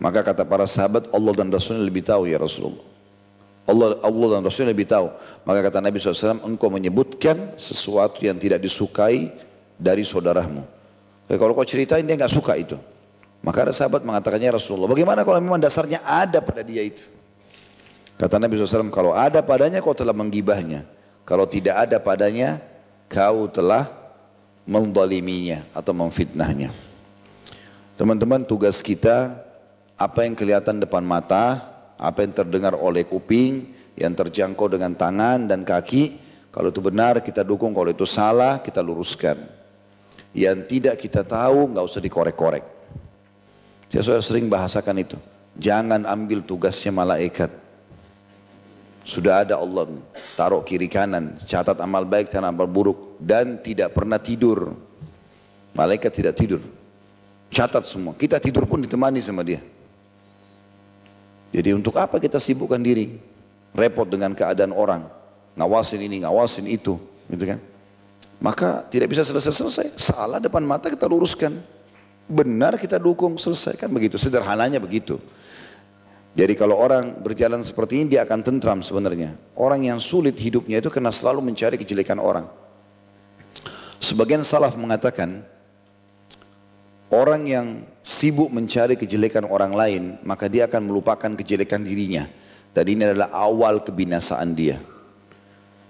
[0.00, 2.82] Maka kata para sahabat, Allah dan Rasulnya lebih tahu ya Rasulullah.
[3.68, 5.12] Allah, Allah dan Rasulnya lebih tahu.
[5.44, 9.28] Maka kata Nabi SAW, engkau menyebutkan sesuatu yang tidak disukai
[9.76, 10.64] dari saudaramu.
[11.28, 12.76] Jadi kalau kau ceritain dia nggak suka itu.
[13.44, 17.04] Maka ada sahabat mengatakannya Rasulullah, bagaimana kalau memang dasarnya ada pada dia itu?
[18.14, 20.87] Kata Nabi SAW, kalau ada padanya kau telah menggibahnya.
[21.27, 22.62] Kalau tidak ada padanya,
[23.11, 23.90] kau telah
[24.68, 26.70] mendaliminya atau memfitnahnya.
[27.98, 29.35] Teman-teman tugas kita
[29.94, 31.62] apa yang kelihatan depan mata,
[31.98, 36.18] apa yang terdengar oleh kuping, yang terjangkau dengan tangan dan kaki,
[36.55, 39.38] kalau itu benar kita dukung, kalau itu salah kita luruskan.
[40.35, 42.62] Yang tidak kita tahu nggak usah dikorek-korek.
[43.90, 45.18] Saya sudah sering bahasakan itu.
[45.55, 47.63] Jangan ambil tugasnya malaikat.
[49.04, 49.84] Sudah ada Allah
[50.32, 54.72] taruh kiri kanan, catat amal baik dan amal buruk dan tidak pernah tidur.
[55.76, 56.64] Malaikat tidak tidur.
[57.52, 58.16] Catat semua.
[58.16, 59.60] Kita tidur pun ditemani sama dia.
[61.54, 63.14] Jadi untuk apa kita sibukkan diri?
[63.76, 65.06] Repot dengan keadaan orang.
[65.54, 66.98] Ngawasin ini, ngawasin itu.
[67.30, 67.60] Gitu kan?
[68.42, 69.94] Maka tidak bisa selesai-selesai.
[70.00, 71.54] Salah depan mata kita luruskan.
[72.26, 73.78] Benar kita dukung, selesai.
[73.78, 74.18] Kan begitu.
[74.18, 75.20] Sederhananya begitu.
[76.34, 79.38] Jadi kalau orang berjalan seperti ini dia akan tentram sebenarnya.
[79.54, 82.50] Orang yang sulit hidupnya itu karena selalu mencari kejelekan orang.
[84.02, 85.46] Sebagian salaf mengatakan
[87.14, 92.26] Orang yang sibuk mencari kejelekan orang lain, maka dia akan melupakan kejelekan dirinya.
[92.74, 94.82] Dan ini adalah awal kebinasaan dia.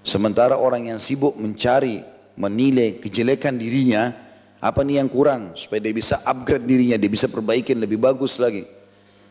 [0.05, 2.05] Sementara orang yang sibuk mencari,
[2.37, 4.13] menilai kejelekan dirinya,
[4.61, 8.69] apa nih yang kurang supaya dia bisa upgrade dirinya, dia bisa perbaikin lebih bagus lagi.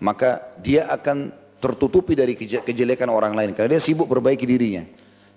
[0.04, 1.32] Maka dia akan
[1.64, 4.84] tertutupi dari kejelekan orang lain karena dia sibuk perbaiki dirinya.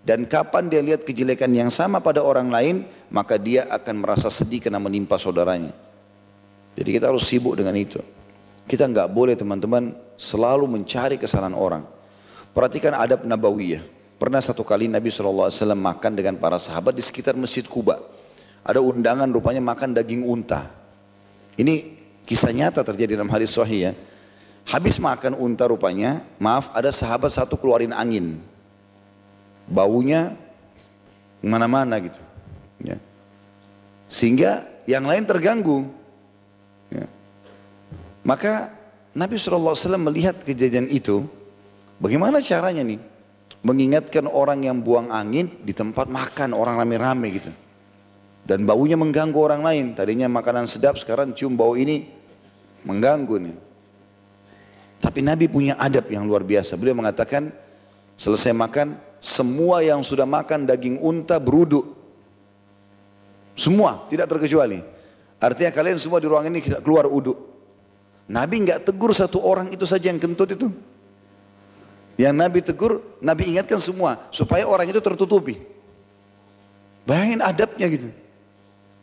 [0.02, 4.58] Dan kapan dia lihat kejelekan yang sama pada orang lain, maka dia akan merasa sedih
[4.58, 5.70] karena menimpa saudaranya.
[6.74, 8.02] Jadi kita harus sibuk dengan itu.
[8.66, 11.82] Kita nggak boleh teman-teman selalu mencari kesalahan orang.
[12.50, 13.82] Perhatikan adab nabawiyah.
[14.18, 17.98] Pernah satu kali Nabi SAW makan dengan para sahabat di sekitar Masjid Kuba.
[18.66, 20.66] Ada undangan rupanya makan daging unta.
[21.54, 21.74] Ini
[22.26, 23.92] kisah nyata terjadi dalam hadis sahih ya.
[24.66, 28.42] Habis makan unta rupanya, maaf ada sahabat satu keluarin angin.
[29.70, 30.34] Baunya
[31.38, 32.18] mana-mana gitu.
[32.82, 32.98] Ya.
[34.10, 35.86] Sehingga yang lain terganggu.
[36.90, 37.06] Ya.
[38.26, 38.74] Maka
[39.14, 41.22] Nabi SAW melihat kejadian itu,
[42.02, 42.98] bagaimana caranya nih?
[43.62, 47.50] Mengingatkan orang yang buang angin di tempat makan orang rame-rame gitu.
[48.46, 49.86] Dan baunya mengganggu orang lain.
[49.94, 52.06] Tadinya makanan sedap, sekarang cium bau ini
[52.86, 53.56] mengganggu nih.
[55.00, 56.74] Tapi Nabi punya adab yang luar biasa.
[56.80, 57.52] Beliau mengatakan,
[58.16, 61.96] selesai makan, semua yang sudah makan daging unta beruduk.
[63.56, 64.80] Semua, tidak terkecuali.
[65.40, 67.36] Artinya kalian semua di ruangan ini keluar uduk.
[68.26, 70.68] Nabi nggak tegur satu orang itu saja yang kentut itu.
[72.16, 75.60] Yang Nabi tegur, Nabi ingatkan semua supaya orang itu tertutupi.
[77.04, 78.08] Bayangin adabnya gitu.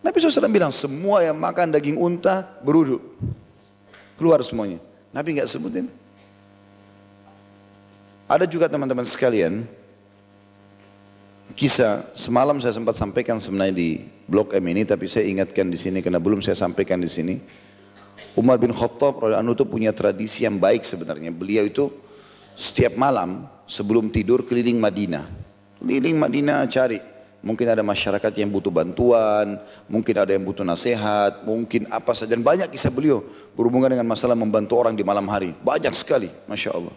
[0.04, 3.00] Nabi SAW bilang semua yang makan daging unta beruduk.
[4.20, 4.82] Keluar semuanya.
[5.14, 5.88] Nabi nggak sebutin.
[8.26, 9.62] Ada juga teman-teman sekalian,
[11.54, 13.90] kisah semalam saya sempat sampaikan sebenarnya di
[14.26, 17.38] blog M ini tapi saya ingatkan di sini karena belum saya sampaikan di sini.
[18.34, 21.30] Umar bin Khattab radhiyallahu itu punya tradisi yang baik sebenarnya.
[21.30, 21.94] Beliau itu
[22.58, 25.30] setiap malam sebelum tidur keliling Madinah.
[25.78, 26.98] Keliling Madinah cari
[27.44, 29.60] Mungkin ada masyarakat yang butuh bantuan,
[29.92, 32.40] mungkin ada yang butuh nasihat, mungkin apa saja.
[32.40, 33.20] Dan banyak kisah beliau
[33.52, 35.52] berhubungan dengan masalah membantu orang di malam hari.
[35.60, 36.96] Banyak sekali, Masya Allah.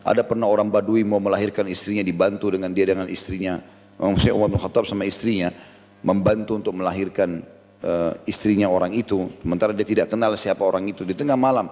[0.00, 3.60] Ada pernah orang badui mau melahirkan istrinya dibantu dengan dia dengan istrinya.
[4.00, 5.52] Maksudnya Umar bin Khattab sama istrinya
[6.00, 7.44] membantu untuk melahirkan
[7.84, 9.28] uh, istrinya orang itu.
[9.44, 11.68] Sementara dia tidak kenal siapa orang itu di tengah malam.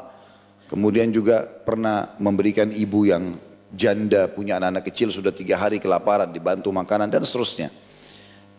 [0.68, 3.36] Kemudian juga pernah memberikan ibu yang
[3.72, 7.72] janda punya anak-anak kecil sudah tiga hari kelaparan dibantu makanan dan seterusnya.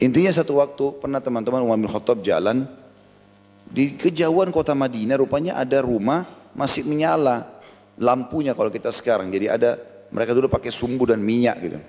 [0.03, 2.67] Intinya satu waktu pernah teman-teman Umar bin Khattab jalan
[3.71, 7.47] di kejauhan kota Madinah rupanya ada rumah masih menyala
[7.95, 9.31] lampunya kalau kita sekarang.
[9.31, 9.79] Jadi ada
[10.11, 11.79] mereka dulu pakai sumbu dan minyak gitu.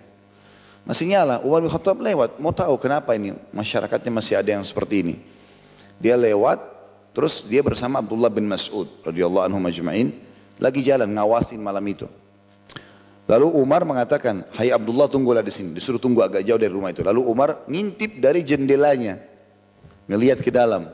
[0.87, 1.43] Masih nyala.
[1.43, 2.39] Umar bin Khattab lewat.
[2.39, 5.15] Mau tahu kenapa ini masyarakatnya masih ada yang seperti ini.
[5.99, 6.73] Dia lewat.
[7.15, 10.15] Terus dia bersama Abdullah bin Mas'ud radhiyallahu anhu majma'in.
[10.63, 12.07] Lagi jalan ngawasin malam itu.
[13.25, 15.73] Lalu Umar mengatakan, Hai Abdullah tunggulah di sini.
[15.73, 17.01] Disuruh tunggu agak jauh dari rumah itu.
[17.01, 19.17] Lalu Umar ngintip dari jendelanya.
[20.05, 20.93] Ngelihat ke dalam.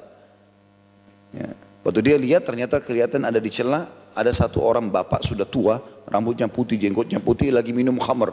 [1.34, 1.50] Ya.
[1.82, 3.90] Waktu dia lihat ternyata kelihatan ada di celah.
[4.14, 5.82] Ada satu orang bapak sudah tua.
[6.06, 7.50] Rambutnya putih, jenggotnya putih.
[7.50, 8.30] Lagi minum khamr.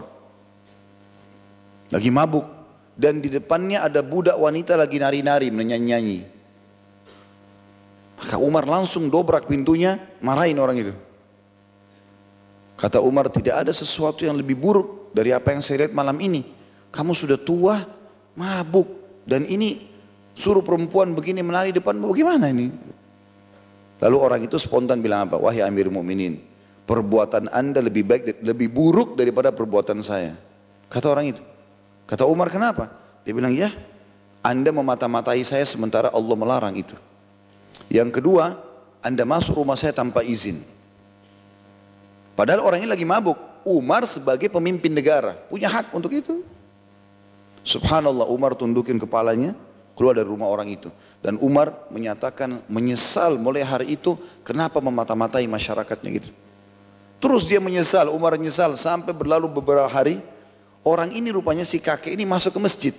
[1.89, 2.45] Lagi mabuk.
[2.93, 6.19] Dan di depannya ada budak wanita lagi nari-nari menyanyi-nyanyi.
[8.17, 10.93] Maka Umar langsung dobrak pintunya, marahin orang itu.
[12.77, 16.45] Kata Umar tidak ada sesuatu yang lebih buruk dari apa yang saya lihat malam ini.
[16.93, 17.81] Kamu sudah tua,
[18.37, 18.85] mabuk.
[19.25, 19.89] Dan ini
[20.37, 22.69] suruh perempuan begini menari depan, bagaimana ini?
[23.97, 25.41] Lalu orang itu spontan bilang apa?
[25.41, 26.37] Wahai Amir Mu'minin,
[26.85, 30.37] perbuatan anda lebih baik, lebih buruk daripada perbuatan saya.
[30.85, 31.43] Kata orang itu.
[32.05, 32.93] Kata Umar kenapa?
[33.25, 33.73] Dia bilang ya
[34.45, 36.95] anda memata-matai saya sementara Allah melarang itu.
[37.91, 38.55] Yang kedua,
[39.03, 40.61] anda masuk rumah saya tanpa izin.
[42.37, 43.35] Padahal orang ini lagi mabuk.
[43.67, 46.39] Umar sebagai pemimpin negara punya hak untuk itu.
[47.67, 49.51] Subhanallah Umar tundukin kepalanya
[49.97, 50.87] keluar dari rumah orang itu.
[51.19, 54.15] Dan Umar menyatakan menyesal mulai hari itu
[54.47, 56.29] kenapa memata-matai masyarakatnya gitu.
[57.19, 60.23] Terus dia menyesal, Umar menyesal sampai berlalu beberapa hari
[60.87, 62.95] Orang ini rupanya si kakek ini masuk ke masjid.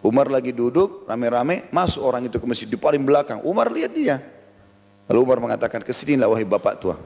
[0.00, 3.44] Umar lagi duduk rame-rame masuk orang itu ke masjid di paling belakang.
[3.44, 4.24] Umar lihat dia.
[5.04, 6.96] Lalu Umar mengatakan ke sinilah wahai bapak tua.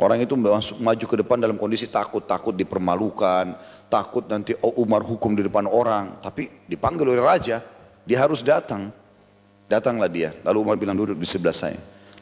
[0.00, 3.52] Orang itu masuk maju ke depan dalam kondisi takut, takut dipermalukan,
[3.92, 6.24] takut nanti Umar hukum di depan orang.
[6.24, 7.60] Tapi dipanggil oleh raja,
[8.08, 8.88] dia harus datang.
[9.68, 10.32] Datanglah dia.
[10.40, 11.76] Lalu Umar bilang duduk di sebelah saya.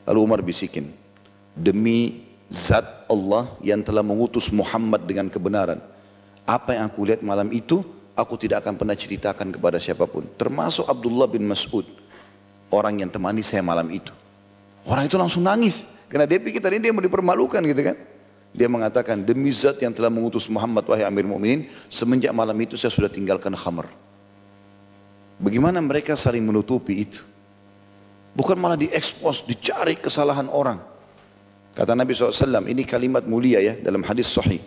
[0.05, 0.91] Lalu Umar bisikin,
[1.55, 5.79] demi zat Allah yang telah mengutus Muhammad dengan kebenaran
[6.49, 7.85] apa yang aku lihat malam itu,
[8.17, 10.25] aku tidak akan pernah ceritakan kepada siapa pun.
[10.25, 11.85] Termasuk Abdullah bin Mas'ud.
[12.69, 14.13] orang yang temani saya malam itu.
[14.85, 15.89] Orang itu langsung nangis.
[16.09, 17.97] Karena dia pikir tadi dia mau dipermalukan gitu kan.
[18.57, 22.89] Dia mengatakan, demi zat yang telah mengutus Muhammad wahai Amir Mu'minin, semenjak malam itu saya
[22.89, 23.93] sudah tinggalkan khamar.
[25.37, 27.23] Bagaimana mereka saling menutupi itu?
[28.33, 30.81] Bukan malah diekspos, dicari kesalahan orang.
[31.77, 34.59] Kata Nabi SAW, ini kalimat mulia ya dalam hadis sahih.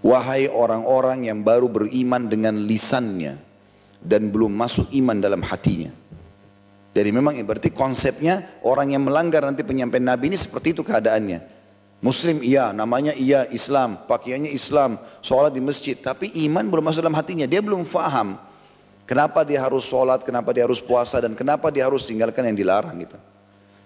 [0.00, 3.36] Wahai orang-orang yang baru beriman dengan lisannya
[4.00, 5.92] dan belum masuk iman dalam hatinya.
[6.90, 11.62] Jadi memang berarti konsepnya orang yang melanggar nanti penyampaian Nabi ini seperti itu keadaannya.
[12.00, 15.92] Muslim iya, namanya iya Islam, pakaiannya Islam, sholat di masjid.
[15.92, 18.40] Tapi iman belum masuk dalam hatinya, dia belum faham.
[19.04, 22.96] Kenapa dia harus sholat, kenapa dia harus puasa, dan kenapa dia harus tinggalkan yang dilarang
[23.04, 23.20] gitu.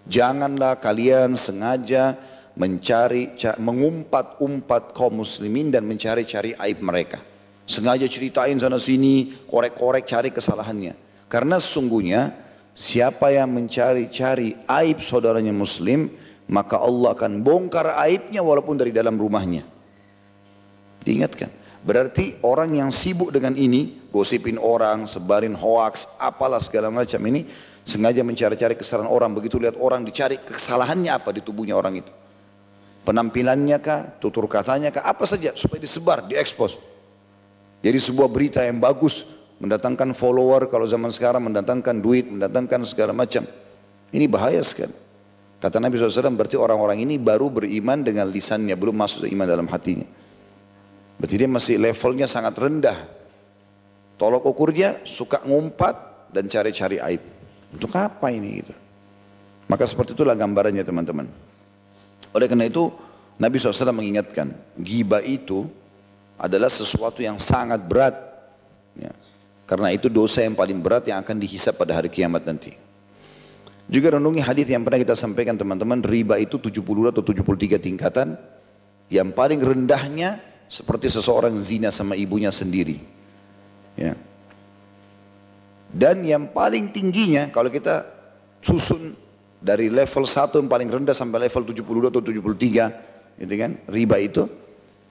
[0.06, 2.14] Janganlah kalian sengaja
[2.54, 7.18] mencari, mengumpat-umpat kaum muslimin dan mencari-cari aib mereka.
[7.66, 10.94] Sengaja ceritain sana sini, korek-korek cari kesalahannya.
[11.26, 12.43] Karena sesungguhnya
[12.74, 16.10] siapa yang mencari-cari aib saudaranya muslim,
[16.50, 19.64] maka Allah akan bongkar aibnya walaupun dari dalam rumahnya.
[21.06, 21.48] Diingatkan.
[21.84, 27.44] Berarti orang yang sibuk dengan ini, gosipin orang, sebarin hoax, apalah segala macam ini,
[27.84, 32.08] Sengaja mencari-cari kesalahan orang, begitu lihat orang dicari kesalahannya apa di tubuhnya orang itu.
[33.04, 36.80] Penampilannya kah, tutur katanya kah, apa saja supaya disebar, diekspos.
[37.84, 39.28] Jadi sebuah berita yang bagus,
[39.62, 43.46] mendatangkan follower kalau zaman sekarang, mendatangkan duit, mendatangkan segala macam.
[44.14, 44.94] Ini bahaya sekali.
[45.58, 50.04] Kata Nabi SAW berarti orang-orang ini baru beriman dengan lisannya, belum masuk iman dalam hatinya.
[51.16, 52.98] Berarti dia masih levelnya sangat rendah.
[54.20, 57.22] Tolok ukurnya suka ngumpat dan cari-cari aib.
[57.74, 58.74] Untuk apa ini gitu.
[59.66, 61.26] Maka seperti itulah gambarannya teman-teman.
[62.36, 62.92] Oleh karena itu
[63.40, 65.66] Nabi SAW mengingatkan, giba itu
[66.38, 68.14] adalah sesuatu yang sangat berat.
[68.94, 69.10] Ya.
[69.74, 72.78] Karena itu dosa yang paling berat yang akan dihisap pada hari kiamat nanti.
[73.90, 78.38] Juga renungi hadis yang pernah kita sampaikan teman-teman, riba itu 70 atau 73 tingkatan.
[79.10, 80.38] Yang paling rendahnya
[80.70, 83.02] seperti seseorang zina sama ibunya sendiri.
[83.98, 84.14] Ya.
[85.90, 88.06] Dan yang paling tingginya kalau kita
[88.62, 89.18] susun
[89.58, 94.46] dari level 1 yang paling rendah sampai level 72 atau 73 gitu kan, riba itu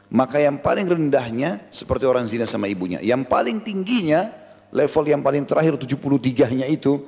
[0.07, 3.03] maka yang paling rendahnya seperti orang zina sama ibunya.
[3.03, 4.42] Yang paling tingginya
[4.73, 6.99] level yang paling terakhir 73-nya itu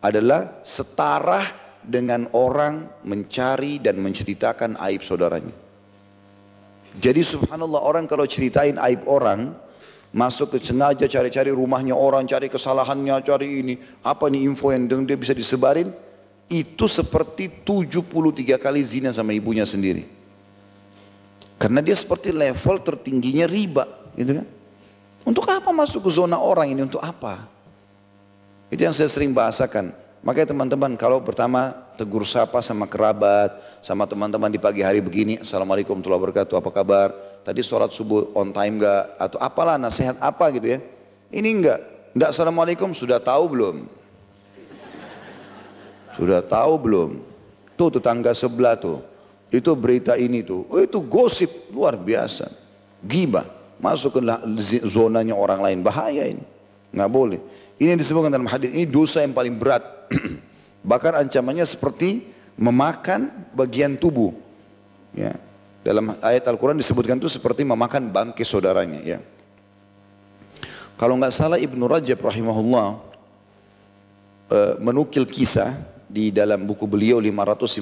[0.00, 1.44] adalah setara
[1.84, 5.52] dengan orang mencari dan menceritakan aib saudaranya.
[6.96, 9.54] Jadi subhanallah orang kalau ceritain aib orang
[10.10, 13.74] Masuk ke sengaja cari-cari rumahnya orang, cari kesalahannya, cari ini.
[14.02, 15.94] Apa nih info yang dia bisa disebarin?
[16.50, 20.02] Itu seperti 73 kali zina sama ibunya sendiri.
[21.62, 23.86] Karena dia seperti level tertingginya riba.
[24.18, 24.46] Gitu kan?
[25.24, 26.84] Untuk apa masuk ke zona orang ini?
[26.84, 27.44] Untuk apa?
[28.72, 29.92] Itu yang saya sering bahasakan.
[30.20, 35.96] Makanya teman-teman kalau pertama tegur sapa sama kerabat, sama teman-teman di pagi hari begini, Assalamualaikum
[35.96, 37.08] warahmatullahi wabarakatuh, apa kabar?
[37.40, 40.78] tadi sholat subuh on time gak atau apalah nasihat apa gitu ya.
[41.30, 41.78] Ini enggak,
[42.12, 43.76] enggak assalamualaikum sudah tahu belum?
[46.18, 47.10] Sudah tahu belum?
[47.78, 49.00] Tuh tetangga sebelah tuh,
[49.48, 52.50] itu berita ini tuh, oh itu gosip luar biasa,
[53.00, 53.46] gibah,
[53.80, 54.20] masuk ke
[54.86, 56.44] zonanya orang lain bahaya ini,
[56.92, 57.40] nggak boleh.
[57.80, 59.82] Ini yang disebutkan dalam hadis ini dosa yang paling berat,
[60.90, 62.28] bahkan ancamannya seperti
[62.60, 64.36] memakan bagian tubuh.
[65.16, 65.34] Ya,
[65.80, 69.00] dalam ayat Al-Quran disebutkan itu seperti memakan bangkai saudaranya.
[69.00, 69.18] Ya.
[71.00, 73.00] Kalau nggak salah Ibnu Rajab rahimahullah
[74.52, 75.72] uh, menukil kisah
[76.04, 77.80] di dalam buku beliau 559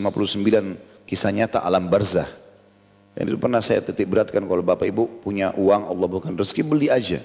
[1.02, 2.30] kisah nyata alam barzah.
[3.18, 6.86] Dan itu pernah saya titik beratkan kalau bapak ibu punya uang Allah bukan rezeki beli
[6.86, 7.18] aja.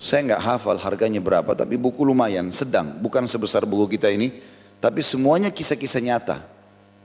[0.00, 4.32] Saya nggak hafal harganya berapa tapi buku lumayan sedang bukan sebesar buku kita ini
[4.80, 6.36] tapi semuanya kisah-kisah nyata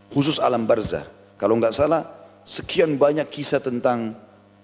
[0.08, 1.04] khusus alam barzah.
[1.36, 2.08] Kalau nggak salah
[2.48, 4.16] sekian banyak kisah tentang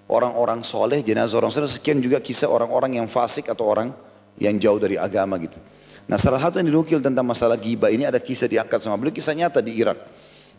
[0.08, 3.92] orang-orang soleh, jenazah orang soleh, sekian juga kisah orang-orang yang fasik atau orang
[4.40, 5.60] yang jauh dari agama gitu.
[6.08, 9.36] Nah salah satu yang dinukil tentang masalah ghibah ini ada kisah diangkat sama beliau, kisah
[9.36, 10.00] nyata di Irak.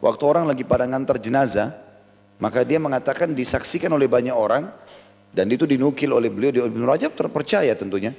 [0.04, 1.88] Waktu orang lagi pada ngantar jenazah,
[2.39, 4.70] maka dia mengatakan disaksikan oleh banyak orang
[5.34, 8.14] dan itu dinukil oleh beliau di Ibn Rajab terpercaya tentunya.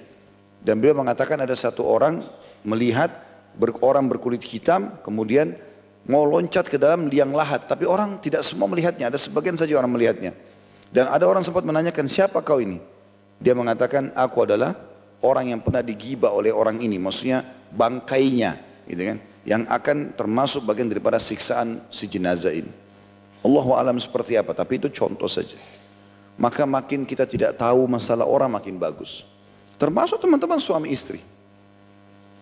[0.60, 2.20] Dan beliau mengatakan ada satu orang
[2.68, 3.10] melihat
[3.80, 5.56] orang berkulit hitam kemudian
[6.08, 9.94] mau loncat ke dalam liang lahat, tapi orang tidak semua melihatnya, ada sebagian saja orang
[9.94, 10.32] melihatnya.
[10.90, 12.82] Dan ada orang sempat menanyakan, siapa kau ini?
[13.38, 14.74] Dia mengatakan, aku adalah
[15.22, 18.58] orang yang pernah digibah oleh orang ini, maksudnya bangkainya,
[18.90, 19.18] gitu kan?
[19.46, 22.72] Yang akan termasuk bagian daripada siksaan si jenazah ini.
[23.40, 25.56] Allahu alam seperti apa, tapi itu contoh saja.
[26.40, 29.28] Maka makin kita tidak tahu masalah orang makin bagus.
[29.80, 31.24] Termasuk teman-teman suami istri.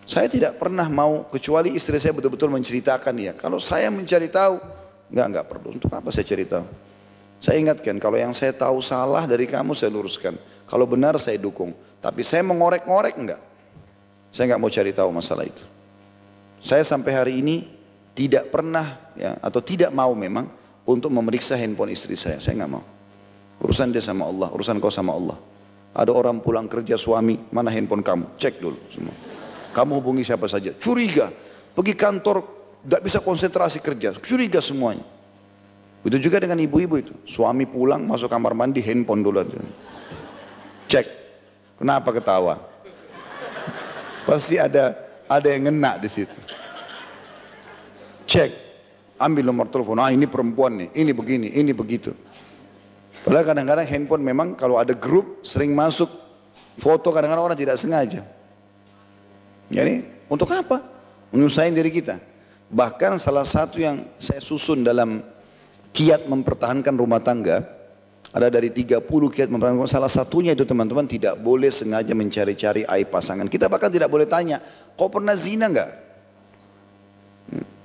[0.08, 3.32] Saya tidak pernah mau kecuali istri saya betul-betul menceritakan ya.
[3.36, 4.58] Kalau saya mencari tahu,
[5.12, 5.68] enggak enggak perlu.
[5.76, 6.64] Untuk apa saya cerita?
[7.38, 10.34] Saya ingatkan kalau yang saya tahu salah dari kamu saya luruskan.
[10.66, 11.70] Kalau benar saya dukung.
[12.02, 13.42] Tapi saya mengorek-ngorek enggak.
[14.34, 15.64] Saya enggak mau cari tahu masalah itu.
[16.58, 17.56] Saya sampai hari ini
[18.18, 20.57] tidak pernah ya atau tidak mau memang
[20.88, 22.40] untuk memeriksa handphone istri saya.
[22.40, 22.84] Saya enggak mau.
[23.60, 25.36] Urusan dia sama Allah, urusan kau sama Allah.
[25.92, 28.40] Ada orang pulang kerja suami, mana handphone kamu?
[28.40, 29.12] Cek dulu semua.
[29.76, 30.72] Kamu hubungi siapa saja.
[30.78, 31.28] Curiga.
[31.76, 32.36] Pergi kantor,
[32.82, 34.16] tidak bisa konsentrasi kerja.
[34.16, 35.04] Curiga semuanya.
[36.06, 37.12] Itu juga dengan ibu-ibu itu.
[37.26, 39.42] Suami pulang, masuk kamar mandi, handphone dulu.
[40.88, 41.06] Cek.
[41.78, 42.58] Kenapa ketawa?
[44.24, 44.94] Pasti ada
[45.26, 46.38] ada yang ngena di situ.
[48.28, 48.67] Cek.
[49.18, 49.98] Ambil nomor telepon.
[49.98, 50.88] Ah ini perempuan nih.
[50.94, 52.14] Ini begini, ini begitu.
[53.26, 56.08] Padahal kadang-kadang handphone memang kalau ada grup sering masuk
[56.78, 58.22] foto kadang-kadang orang tidak sengaja.
[59.68, 60.80] Jadi untuk apa?
[61.34, 62.16] Menyusahin diri kita.
[62.68, 65.20] Bahkan salah satu yang saya susun dalam
[65.92, 67.64] kiat mempertahankan rumah tangga,
[68.28, 73.48] ada dari 30 kiat mempertahankan salah satunya itu teman-teman tidak boleh sengaja mencari-cari aib pasangan.
[73.48, 74.60] Kita bahkan tidak boleh tanya,
[74.94, 76.07] kau pernah zina enggak?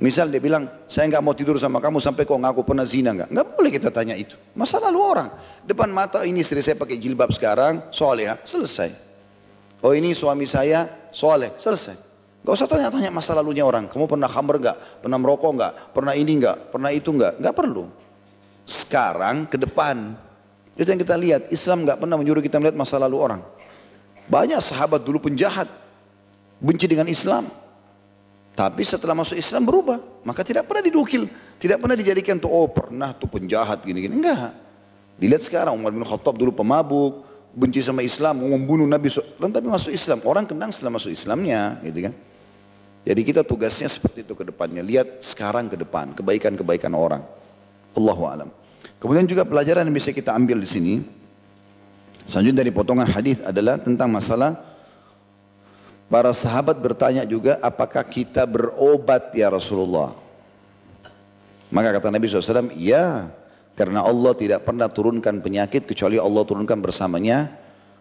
[0.04, 3.32] Misal dia bilang, saya enggak mau tidur sama kamu sampai kau ngaku pernah zina enggak?
[3.32, 4.36] Enggak boleh kita tanya itu.
[4.52, 5.32] Masa lalu orang.
[5.64, 8.92] Depan mata ini istri saya pakai jilbab sekarang, soalnya selesai.
[9.80, 11.96] Oh ini suami saya soleh, selesai.
[12.44, 13.88] Gak usah tanya-tanya masa lalunya orang.
[13.88, 14.78] Kamu pernah khamr gak?
[15.00, 15.74] Pernah merokok gak?
[15.96, 16.76] Pernah ini gak?
[16.76, 17.40] Pernah itu gak?
[17.40, 17.88] Gak perlu.
[18.68, 20.12] Sekarang ke depan.
[20.76, 21.42] Itu yang kita lihat.
[21.56, 23.42] Islam gak pernah menyuruh kita melihat masa lalu orang.
[24.28, 25.72] Banyak sahabat dulu penjahat.
[26.60, 27.48] Benci dengan Islam.
[28.54, 29.98] Tapi setelah masuk Islam berubah.
[30.24, 31.26] Maka tidak pernah didukil.
[31.58, 34.22] Tidak pernah dijadikan tuh, oh pernah tuh penjahat gini-gini.
[34.22, 34.54] Enggak.
[35.18, 39.70] Dilihat sekarang Umar bin Khattab dulu pemabuk benci sama Islam, mau membunuh Nabi SAW, tapi
[39.70, 40.20] masuk Islam.
[40.26, 42.14] Orang kenang setelah masuk Islamnya, gitu kan.
[43.04, 44.82] Jadi kita tugasnya seperti itu ke depannya.
[44.82, 47.22] Lihat sekarang ke depan, kebaikan-kebaikan orang.
[47.94, 48.50] Allahu alam.
[48.98, 50.94] Kemudian juga pelajaran yang bisa kita ambil di sini.
[52.24, 54.56] Selanjutnya dari potongan hadis adalah tentang masalah
[56.14, 60.14] para sahabat bertanya juga apakah kita berobat ya Rasulullah.
[61.74, 63.34] Maka kata Nabi SAW, ya
[63.74, 67.50] karena Allah tidak pernah turunkan penyakit kecuali Allah turunkan bersamanya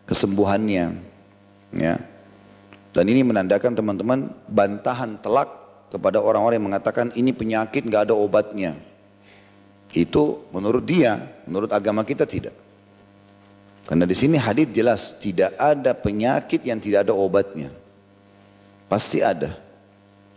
[0.05, 0.93] kesembuhannya.
[1.73, 1.97] Ya.
[2.93, 5.49] Dan ini menandakan teman-teman bantahan telak
[5.89, 8.77] kepada orang-orang yang mengatakan ini penyakit nggak ada obatnya.
[9.97, 11.17] Itu menurut dia,
[11.49, 12.53] menurut agama kita tidak.
[13.89, 17.82] Karena di sini hadis jelas tidak ada penyakit yang tidak ada obatnya.
[18.93, 19.57] Pasti ada.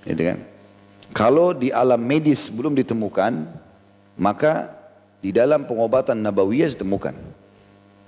[0.07, 0.39] Gitu kan?
[1.11, 3.51] Kalau di alam medis belum ditemukan,
[4.15, 4.71] maka
[5.19, 7.19] di dalam pengobatan nabawiyah ditemukan.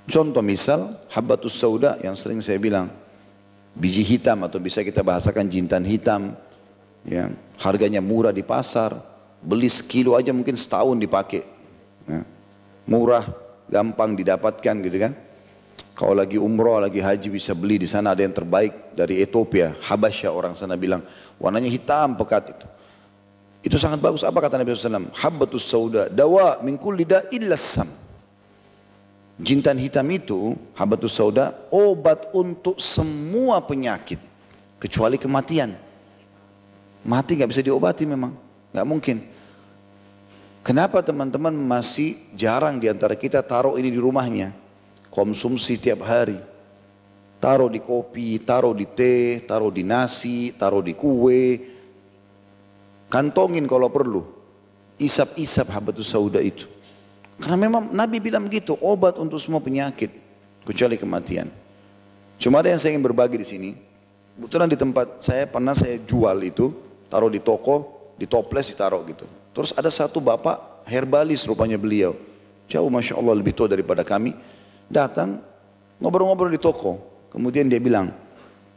[0.07, 2.87] Contoh misal habatus sauda yang sering saya bilang
[3.75, 6.31] biji hitam atau bisa kita bahasakan jintan hitam
[7.03, 7.27] ya,
[7.59, 8.95] harganya murah di pasar
[9.43, 11.43] beli sekilo aja mungkin setahun dipakai
[12.07, 12.23] ya.
[12.87, 13.27] murah
[13.67, 15.13] gampang didapatkan gitu kan
[15.97, 20.29] kalau lagi umroh lagi haji bisa beli di sana ada yang terbaik dari Ethiopia Habasya
[20.29, 21.01] orang sana bilang
[21.41, 22.67] warnanya hitam pekat itu
[23.67, 24.23] itu sangat bagus.
[24.23, 25.11] Apa kata Nabi SAW?
[25.11, 27.03] Habbatus sauda, dawa min kulli.
[29.37, 34.17] Jintan hitam itu, habbatus sauda, obat untuk semua penyakit.
[34.79, 35.75] Kecuali kematian.
[37.03, 38.31] Mati nggak bisa diobati memang.
[38.71, 39.17] nggak mungkin.
[40.63, 44.51] Kenapa teman-teman masih jarang di antara kita taruh ini di rumahnya?
[45.17, 46.37] Konsumsi tiap hari.
[47.41, 51.77] Taruh di kopi, taruh di teh, taruh di nasi, taruh di kue,
[53.07, 54.21] Kantongin kalau perlu.
[54.99, 56.67] Isap-isap habatus sauda itu.
[57.39, 60.11] Karena memang Nabi bilang begitu, obat untuk semua penyakit.
[60.67, 61.47] Kecuali kematian.
[62.35, 63.69] Cuma ada yang saya ingin berbagi di sini.
[64.35, 66.75] Kebetulan di tempat saya pernah saya jual itu,
[67.07, 69.25] taruh di toko, di toples ditaruh gitu.
[69.55, 72.13] Terus ada satu bapak herbalis rupanya beliau.
[72.67, 74.35] Jauh Masya Allah lebih tua daripada kami.
[74.87, 75.43] Datang,
[75.99, 77.03] ngobrol-ngobrol di toko.
[77.27, 78.11] Kemudian dia bilang,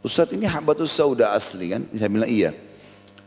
[0.02, 1.82] Ustadz ini habatus sauda asli kan?
[1.94, 2.50] Saya bilang iya.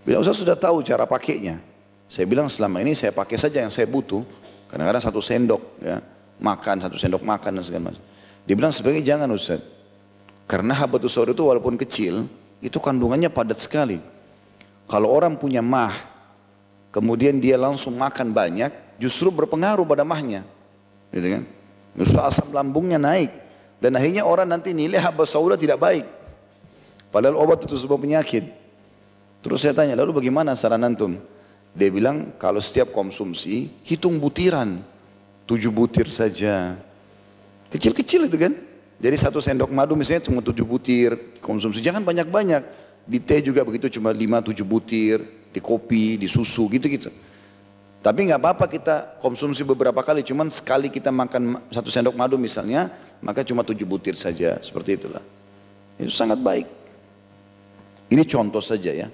[0.03, 1.63] Bila Ustaz sudah tahu cara pakainya.
[2.11, 4.21] Saya bilang selama ini saya pakai saja yang saya butuh.
[4.67, 6.01] Kadang-kadang satu sendok ya,
[6.41, 8.03] makan, satu sendok makan dan segala macam.
[8.43, 9.63] Dia bilang sebagai jangan Ustaz.
[10.43, 12.27] Karena habatus sauda itu walaupun kecil,
[12.59, 14.01] itu kandungannya padat sekali.
[14.91, 15.95] Kalau orang punya mah,
[16.91, 20.43] kemudian dia langsung makan banyak, justru berpengaruh pada mahnya.
[21.15, 21.43] Gitu kan?
[21.94, 23.30] Justru asam lambungnya naik.
[23.78, 26.06] Dan akhirnya orang nanti nilai habatus sauda tidak baik.
[27.14, 28.48] Padahal obat itu sebuah penyakit.
[29.44, 31.20] Terus saya tanya, lalu bagaimana saran antum?
[31.76, 34.80] Dia bilang, kalau setiap konsumsi, hitung butiran.
[35.44, 36.80] Tujuh butir saja.
[37.68, 38.56] Kecil-kecil itu kan.
[39.04, 41.84] Jadi satu sendok madu misalnya cuma tujuh butir konsumsi.
[41.84, 42.64] Jangan banyak-banyak.
[43.04, 45.20] Di teh juga begitu cuma 5-7 butir,
[45.52, 47.12] di kopi, di susu gitu-gitu.
[48.04, 52.91] Tapi nggak apa-apa kita konsumsi beberapa kali, cuman sekali kita makan satu sendok madu misalnya,
[53.24, 55.24] maka cuma tujuh butir saja, seperti itulah.
[55.95, 56.68] Itu sangat baik.
[58.12, 59.08] Ini contoh saja ya.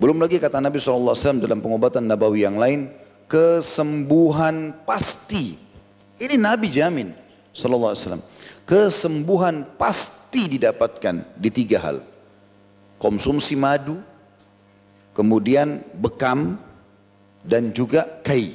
[0.00, 2.88] Belum lagi kata Nabi SAW dalam pengobatan Nabawi yang lain,
[3.28, 5.60] kesembuhan pasti.
[6.16, 7.12] Ini Nabi jamin
[7.52, 8.24] SAW.
[8.64, 12.00] Kesembuhan pasti didapatkan di tiga hal.
[12.96, 14.00] Konsumsi madu,
[15.12, 16.56] kemudian bekam,
[17.42, 18.54] dan juga kai.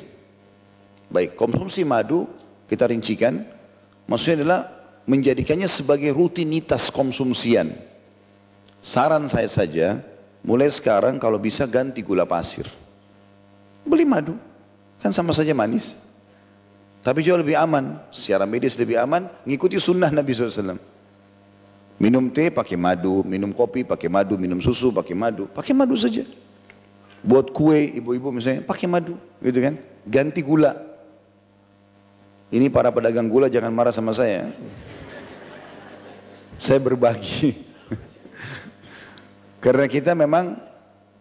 [1.08, 2.28] Baik, konsumsi madu
[2.68, 3.44] kita rincikan,
[4.08, 4.62] maksudnya adalah
[5.08, 7.72] menjadikannya sebagai rutinitas konsumsian.
[8.84, 10.00] Saran saya saja,
[10.44, 12.68] mulai sekarang kalau bisa ganti gula pasir.
[13.88, 14.36] Beli madu,
[15.00, 16.04] kan sama saja manis.
[17.00, 20.76] Tapi jauh lebih aman, secara medis lebih aman, ngikuti sunnah Nabi SAW.
[21.98, 26.28] Minum teh pakai madu, minum kopi pakai madu, minum susu pakai madu, pakai madu saja.
[27.26, 29.76] Buat kue ibu-ibu misalnya pakai madu, gitu kan?
[30.06, 30.78] Ganti gula.
[32.48, 34.48] Ini para pedagang gula jangan marah sama saya.
[36.56, 37.60] Saya berbagi.
[39.64, 40.56] Karena kita memang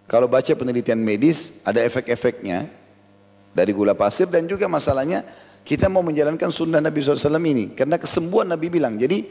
[0.07, 2.71] kalau baca penelitian medis ada efek-efeknya
[3.51, 5.27] dari gula pasir dan juga masalahnya
[5.67, 7.75] kita mau menjalankan sunnah Nabi SAW ini.
[7.75, 8.95] Karena kesembuhan Nabi bilang.
[8.95, 9.27] Jadi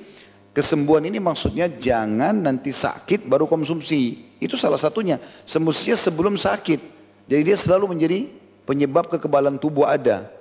[0.55, 4.31] kesembuhan ini maksudnya jangan nanti sakit baru konsumsi.
[4.39, 5.19] Itu salah satunya.
[5.43, 6.79] Semestinya sebelum sakit.
[7.27, 8.31] Jadi dia selalu menjadi
[8.63, 10.31] penyebab kekebalan tubuh ada.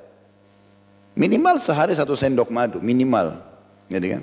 [1.19, 2.79] Minimal sehari satu sendok madu.
[2.79, 3.43] Minimal.
[3.91, 4.23] Jadi kan.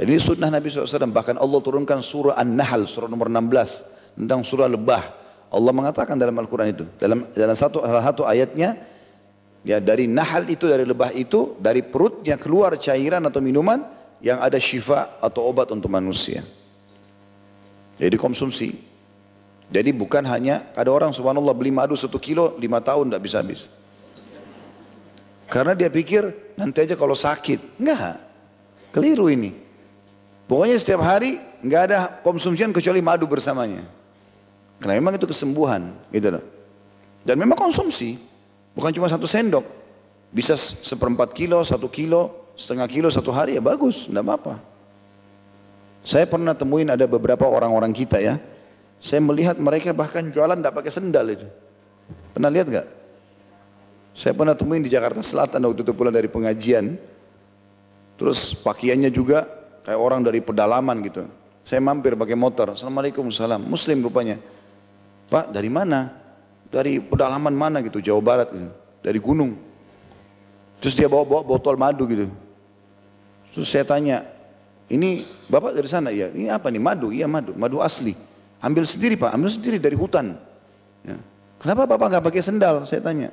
[0.00, 1.12] Jadi sunnah Nabi SAW.
[1.12, 2.88] Bahkan Allah turunkan surah An-Nahl.
[2.88, 4.16] Surah nomor 16.
[4.16, 5.04] Tentang surah lebah.
[5.52, 6.84] Allah mengatakan dalam Al-Quran itu.
[6.98, 8.76] Dalam, dalam satu, salah satu ayatnya.
[9.64, 13.80] Ya dari nahal itu, dari lebah itu, dari perutnya keluar cairan atau minuman
[14.24, 16.40] yang ada syifa atau obat untuk manusia.
[18.00, 18.72] Jadi konsumsi.
[19.68, 23.68] Jadi bukan hanya, ada orang subhanallah beli madu satu kilo, lima tahun tidak bisa habis.
[25.44, 27.76] Karena dia pikir nanti aja kalau sakit.
[27.76, 28.16] Enggak,
[28.96, 29.52] keliru ini.
[30.48, 33.84] Pokoknya setiap hari enggak ada konsumsian kecuali madu bersamanya.
[34.80, 36.44] Karena memang itu kesembuhan, gitu loh.
[37.24, 38.16] Dan memang konsumsi.
[38.72, 39.64] Bukan cuma satu sendok.
[40.32, 44.54] Bisa seperempat kilo, satu kilo, setengah kilo satu hari ya bagus, tidak apa-apa.
[46.04, 48.36] Saya pernah temuin ada beberapa orang-orang kita ya.
[49.00, 51.46] Saya melihat mereka bahkan jualan tidak pakai sendal itu.
[52.32, 52.86] Pernah lihat nggak?
[54.14, 56.96] Saya pernah temuin di Jakarta Selatan waktu itu pulang dari pengajian.
[58.14, 59.48] Terus pakaiannya juga
[59.82, 61.26] kayak orang dari pedalaman gitu.
[61.64, 62.76] Saya mampir pakai motor.
[62.76, 63.64] Assalamualaikum salam.
[63.64, 64.38] Muslim rupanya.
[65.32, 66.24] Pak dari mana?
[66.74, 69.54] dari pedalaman mana gitu, Jawa Barat gitu, dari gunung.
[70.82, 72.26] Terus dia bawa-bawa botol madu gitu.
[73.54, 74.26] Terus saya tanya,
[74.90, 76.28] ini bapak dari sana ya?
[76.28, 77.14] Ini apa nih madu?
[77.14, 78.18] Iya madu, madu asli.
[78.58, 80.34] Ambil sendiri pak, ambil sendiri dari hutan.
[81.06, 81.16] Ya.
[81.62, 82.82] Kenapa bapak nggak pakai sendal?
[82.84, 83.30] Saya tanya.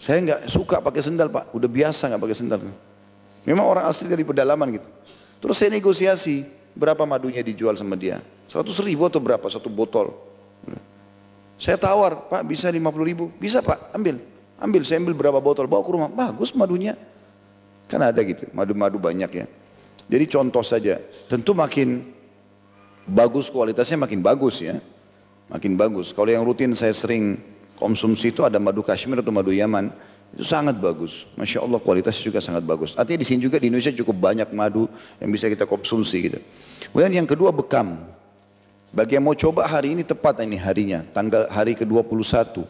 [0.00, 2.60] Saya nggak suka pakai sendal pak, udah biasa nggak pakai sendal.
[3.46, 4.88] Memang orang asli dari pedalaman gitu.
[5.38, 6.42] Terus saya negosiasi
[6.74, 8.18] berapa madunya dijual sama dia.
[8.48, 10.12] 100 ribu atau berapa satu botol.
[11.56, 13.32] Saya tawar, Pak bisa 50 ribu.
[13.40, 14.20] Bisa Pak, ambil.
[14.60, 16.08] Ambil, saya ambil berapa botol, bawa ke rumah.
[16.12, 16.96] Bagus madunya.
[17.86, 19.46] Kan ada gitu, madu-madu banyak ya.
[20.06, 22.02] Jadi contoh saja, tentu makin
[23.06, 24.78] bagus kualitasnya makin bagus ya.
[25.46, 26.10] Makin bagus.
[26.10, 27.38] Kalau yang rutin saya sering
[27.78, 29.94] konsumsi itu ada madu Kashmir atau madu Yaman.
[30.34, 31.22] Itu sangat bagus.
[31.38, 32.98] Masya Allah kualitasnya juga sangat bagus.
[32.98, 34.90] Artinya di sini juga di Indonesia cukup banyak madu
[35.22, 36.38] yang bisa kita konsumsi gitu.
[36.90, 37.94] Kemudian yang kedua bekam.
[38.90, 42.64] Bagi yang mau coba hari ini tepat ini harinya, tanggal hari ke-21.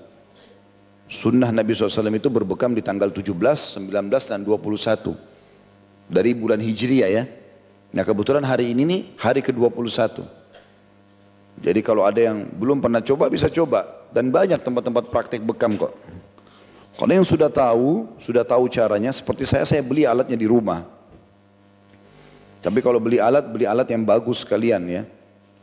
[1.06, 5.14] Sunnah Nabi SAW itu berbekam di tanggal 17, 19 dan 21.
[6.10, 7.24] Dari bulan Hijriah ya.
[7.94, 10.26] Nah kebetulan hari ini nih hari ke-21.
[11.62, 13.86] Jadi kalau ada yang belum pernah coba bisa coba.
[14.10, 15.94] Dan banyak tempat-tempat praktek bekam kok.
[16.96, 20.88] Kalau yang sudah tahu, sudah tahu caranya, seperti saya, saya beli alatnya di rumah.
[22.64, 25.02] Tapi kalau beli alat, beli alat yang bagus sekalian ya.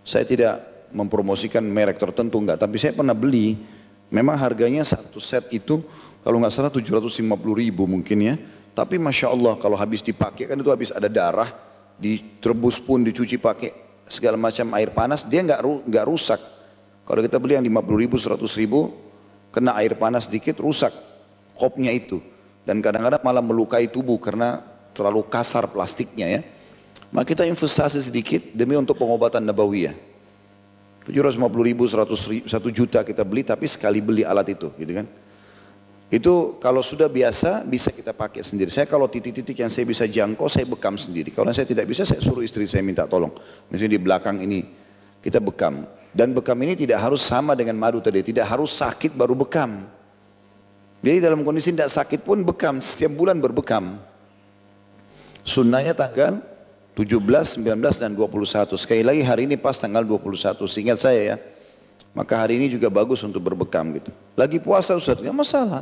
[0.06, 0.62] Saya tidak
[0.94, 3.58] mempromosikan merek tertentu enggak, tapi saya pernah beli,
[4.14, 5.82] memang harganya satu set itu
[6.22, 7.26] kalau nggak salah 750
[7.58, 8.36] ribu mungkin ya.
[8.78, 11.50] Tapi Masya Allah kalau habis dipakai kan itu habis ada darah,
[11.98, 13.74] diterbus pun dicuci pakai
[14.06, 16.40] segala macam air panas, dia nggak nggak rusak.
[17.04, 18.94] Kalau kita beli yang 50 ribu, 100 ribu,
[19.52, 20.94] kena air panas sedikit rusak
[21.58, 22.24] kopnya itu.
[22.64, 24.64] Dan kadang-kadang malah melukai tubuh karena
[24.96, 26.42] terlalu kasar plastiknya ya.
[27.12, 30.13] Maka kita investasi sedikit demi untuk pengobatan nabawiyah.
[31.04, 35.08] 750 ribu, 100 1 juta kita beli tapi sekali beli alat itu gitu kan.
[36.14, 38.70] Itu kalau sudah biasa bisa kita pakai sendiri.
[38.70, 41.34] Saya kalau titik-titik yang saya bisa jangkau saya bekam sendiri.
[41.34, 43.34] Kalau saya tidak bisa saya suruh istri saya minta tolong.
[43.74, 44.62] Misalnya di belakang ini
[45.26, 45.90] kita bekam.
[46.14, 49.90] Dan bekam ini tidak harus sama dengan madu tadi, tidak harus sakit baru bekam.
[51.02, 53.98] Jadi dalam kondisi tidak sakit pun bekam, setiap bulan berbekam.
[55.42, 56.53] Sunnahnya tanggal
[56.94, 57.66] 17, 19
[57.98, 58.78] dan 21.
[58.78, 60.70] Sekali lagi hari ini pas tanggal 21.
[60.70, 61.38] Seingat saya ya.
[62.14, 64.14] Maka hari ini juga bagus untuk berbekam gitu.
[64.38, 65.82] Lagi puasa Ustaz, nggak masalah.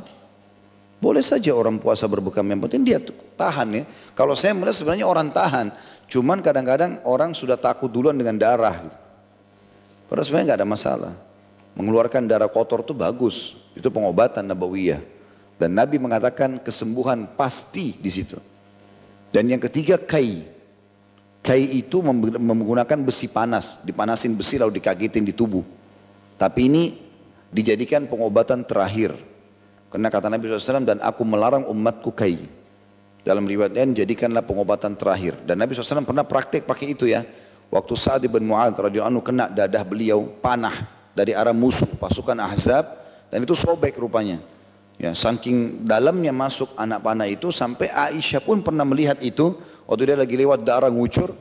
[1.03, 3.03] Boleh saja orang puasa berbekam, yang penting dia
[3.35, 3.83] tahan ya.
[4.15, 5.73] Kalau saya melihat sebenarnya orang tahan,
[6.07, 8.79] cuman kadang-kadang orang sudah takut duluan dengan darah.
[8.79, 8.97] Gitu.
[10.07, 11.13] Padahal sebenarnya nggak ada masalah.
[11.75, 15.03] Mengeluarkan darah kotor itu bagus, itu pengobatan nabawiyah.
[15.59, 18.39] Dan Nabi mengatakan kesembuhan pasti di situ.
[19.35, 20.60] Dan yang ketiga kai.
[21.41, 22.05] Kai itu
[22.37, 25.65] menggunakan besi panas, dipanasin besi lalu dikagetin di tubuh.
[26.37, 26.83] Tapi ini
[27.49, 29.17] dijadikan pengobatan terakhir.
[29.89, 32.37] Karena kata Nabi SAW, dan aku melarang umatku kai.
[33.25, 35.37] Dalam riwayat lain, jadikanlah pengobatan terakhir.
[35.41, 37.25] Dan Nabi SAW pernah praktek pakai itu ya.
[37.71, 40.75] Waktu Sa'ad bin Mu'ad radhiyallahu anhu kena dadah beliau panah
[41.15, 42.83] dari arah musuh pasukan Ahzab
[43.31, 44.43] dan itu sobek rupanya.
[44.99, 49.55] Ya, saking dalamnya masuk anak panah itu sampai Aisyah pun pernah melihat itu
[49.91, 51.35] waktu dia lagi lewat darah ngucur.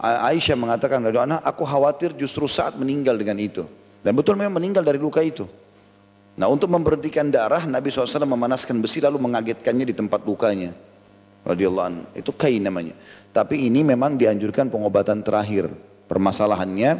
[0.00, 3.66] Aisyah mengatakan anha, aku khawatir justru saat meninggal dengan itu.
[4.00, 5.44] Dan betul memang meninggal dari luka itu.
[6.40, 10.72] Nah untuk memberhentikan darah Nabi SAW memanaskan besi lalu mengagetkannya di tempat lukanya.
[11.44, 12.04] Radiyallahu anhu.
[12.16, 12.96] Itu kain namanya.
[13.28, 15.68] Tapi ini memang dianjurkan pengobatan terakhir.
[16.08, 16.96] Permasalahannya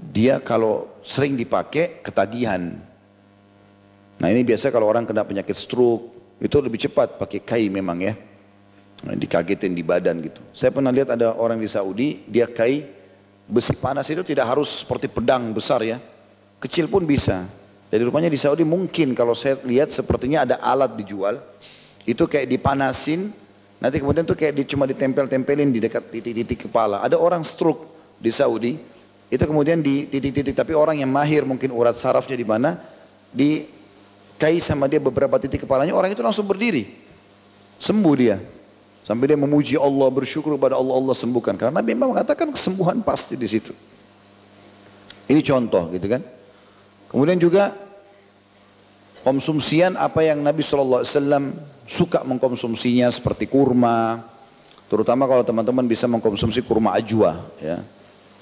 [0.00, 2.72] dia kalau sering dipakai ketagihan.
[4.16, 6.08] Nah ini biasa kalau orang kena penyakit stroke
[6.40, 8.16] itu lebih cepat pakai kai memang ya.
[9.04, 10.40] Nah, dikagetin di badan gitu.
[10.56, 12.88] Saya pernah lihat ada orang di Saudi dia kai
[13.44, 16.00] besi panas itu tidak harus seperti pedang besar ya
[16.64, 17.44] Kecil pun bisa.
[17.92, 21.36] Jadi rupanya di Saudi mungkin kalau saya lihat sepertinya ada alat dijual.
[22.08, 23.28] Itu kayak dipanasin.
[23.84, 27.04] Nanti kemudian tuh kayak di, cuma ditempel-tempelin di dekat titik-titik kepala.
[27.04, 27.84] Ada orang stroke
[28.16, 28.80] di Saudi.
[29.28, 30.56] Itu kemudian di titik-titik.
[30.56, 32.80] Tapi orang yang mahir mungkin urat sarafnya di mana.
[33.28, 33.68] Di
[34.40, 35.92] kai sama dia beberapa titik kepalanya.
[35.92, 36.96] Orang itu langsung berdiri.
[37.76, 38.40] Sembuh dia.
[39.04, 41.60] Sampai dia memuji Allah, bersyukur kepada Allah, Allah sembuhkan.
[41.60, 43.76] Karena Nabi memang mengatakan kesembuhan pasti di situ.
[45.28, 46.24] Ini contoh gitu kan.
[47.12, 47.76] Kemudian juga
[49.20, 51.04] konsumsian apa yang Nabi SAW
[51.84, 54.24] suka mengkonsumsinya seperti kurma,
[54.88, 57.84] terutama kalau teman-teman bisa mengkonsumsi kurma ajwa, ya,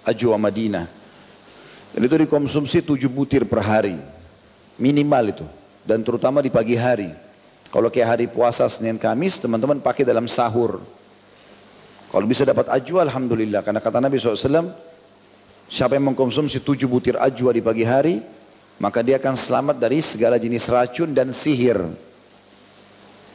[0.06, 0.86] ajwa Madinah.
[1.92, 3.98] Dan itu dikonsumsi tujuh butir per hari,
[4.78, 5.46] minimal itu.
[5.82, 7.21] Dan terutama di pagi hari.
[7.72, 10.84] Kalau kayak hari puasa Senin Kamis, teman-teman pakai dalam sahur.
[12.12, 13.64] Kalau bisa dapat ajwa, Alhamdulillah.
[13.64, 14.76] Karena kata Nabi SAW,
[15.72, 18.20] siapa yang mengkonsumsi tujuh butir ajwa di pagi hari,
[18.76, 21.80] maka dia akan selamat dari segala jenis racun dan sihir.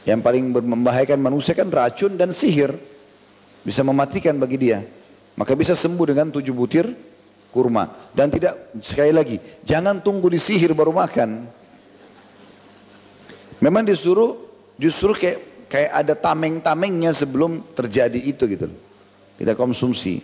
[0.05, 2.77] Yang paling membahayakan manusia kan racun dan sihir.
[3.65, 4.85] Bisa mematikan bagi dia.
[5.33, 6.85] Maka bisa sembuh dengan tujuh butir
[7.49, 7.89] kurma.
[8.13, 11.49] Dan tidak, sekali lagi, jangan tunggu disihir baru makan.
[13.57, 14.37] Memang disuruh,
[14.77, 18.67] justru kayak, kayak ada tameng-tamengnya sebelum terjadi itu gitu.
[19.37, 20.21] Kita konsumsi.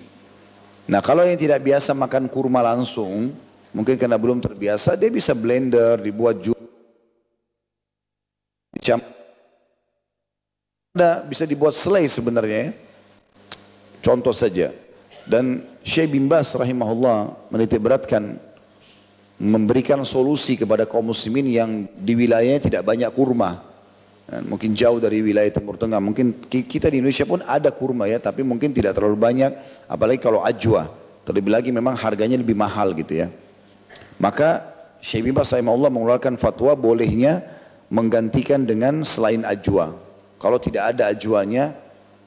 [0.90, 3.34] Nah kalau yang tidak biasa makan kurma langsung,
[3.74, 6.54] Mungkin karena belum terbiasa, dia bisa blender, dibuat jus.
[10.94, 12.72] Ada bisa dibuat selai sebenarnya ya.
[14.06, 14.70] Contoh saja.
[15.26, 18.38] Dan Syekh bin Bas rahimahullah menitik beratkan
[19.44, 21.70] memberikan solusi kepada kaum muslimin yang
[22.00, 23.76] di wilayahnya tidak banyak kurma.
[24.48, 26.00] mungkin jauh dari wilayah Timur Tengah.
[26.00, 29.52] Mungkin kita di Indonesia pun ada kurma ya, tapi mungkin tidak terlalu banyak.
[29.86, 30.88] Apalagi kalau ajwa.
[31.28, 33.28] Terlebih lagi memang harganya lebih mahal gitu ya.
[34.16, 34.64] Maka
[35.04, 37.44] Syekh bin Bas Allah mengeluarkan fatwa bolehnya
[37.92, 39.92] menggantikan dengan selain ajwa.
[40.40, 41.76] Kalau tidak ada ajwanya,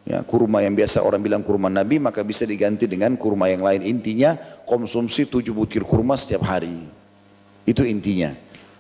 [0.04, 3.84] ya, kurma yang biasa orang bilang kurma Nabi, maka bisa diganti dengan kurma yang lain.
[3.84, 4.36] Intinya
[4.68, 6.95] konsumsi tujuh butir kurma setiap hari.
[7.66, 8.32] Itu intinya.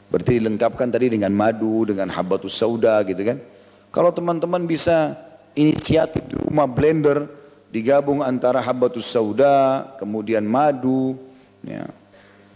[0.08, 3.42] Berarti dilengkapkan tadi dengan madu, dengan habatus sauda gitu kan.
[3.90, 5.18] Kalau teman-teman bisa
[5.58, 7.26] inisiatif di rumah blender,
[7.74, 11.18] digabung antara habatus sauda, kemudian madu,
[11.66, 11.90] ya,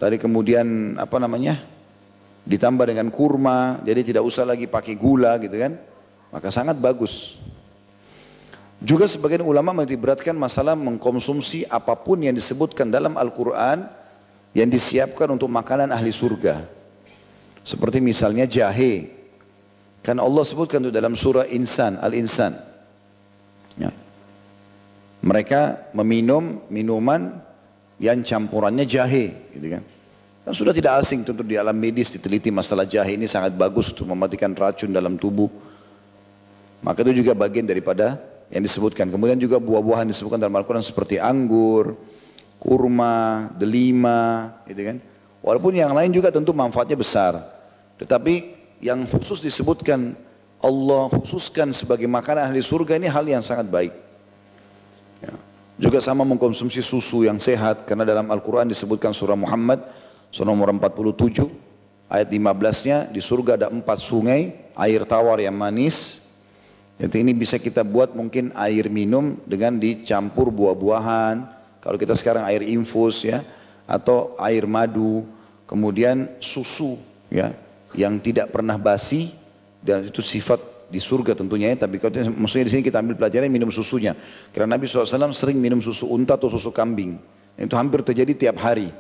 [0.01, 1.61] Tadi kemudian apa namanya?
[2.49, 5.77] Ditambah dengan kurma, jadi tidak usah lagi pakai gula gitu kan.
[6.33, 7.37] Maka sangat bagus.
[8.81, 13.85] Juga sebagian ulama meniberatkan masalah mengkonsumsi apa pun yang disebutkan dalam Al-Quran
[14.57, 16.67] yang disiapkan untuk makanan ahli surga.
[17.63, 19.07] Seperti misalnya jahe.
[20.01, 22.57] Karena Allah sebutkan itu dalam surah Insan, Al-Insan.
[23.77, 23.93] Ya.
[25.21, 27.37] Mereka meminum minuman
[28.01, 29.85] yang campurannya jahe gitu kan.
[30.41, 34.09] Dan sudah tidak asing tentu di alam medis diteliti masalah jahe ini sangat bagus untuk
[34.09, 35.53] mematikan racun dalam tubuh.
[36.81, 38.17] Maka itu juga bagian daripada
[38.49, 39.13] yang disebutkan.
[39.13, 41.93] Kemudian juga buah-buahan disebutkan dalam Al-Quran seperti anggur,
[42.61, 44.97] kurma, delima, gitu kan.
[45.41, 47.41] Walaupun yang lain juga tentu manfaatnya besar.
[47.97, 50.13] Tetapi yang khusus disebutkan
[50.61, 53.97] Allah khususkan sebagai makanan ahli surga ini hal yang sangat baik.
[55.25, 55.33] Ya.
[55.81, 59.81] Juga sama mengkonsumsi susu yang sehat karena dalam Al-Quran disebutkan surah Muhammad
[60.29, 61.49] surah nomor 47
[62.13, 66.21] ayat 15-nya di surga ada empat sungai air tawar yang manis.
[67.01, 71.60] Jadi ini bisa kita buat mungkin air minum dengan dicampur buah-buahan.
[71.81, 73.41] Kalau kita sekarang air infus ya
[73.89, 75.25] atau air madu,
[75.65, 77.01] kemudian susu
[77.33, 77.57] ya
[77.97, 79.33] yang tidak pernah basi
[79.81, 80.61] dan itu sifat
[80.91, 84.13] di surga tentunya ya, tapi kalau maksudnya di sini kita ambil pelajaran minum susunya.
[84.51, 87.15] Karena Nabi SAW sering minum susu unta atau susu kambing.
[87.55, 88.91] Itu hampir terjadi tiap hari.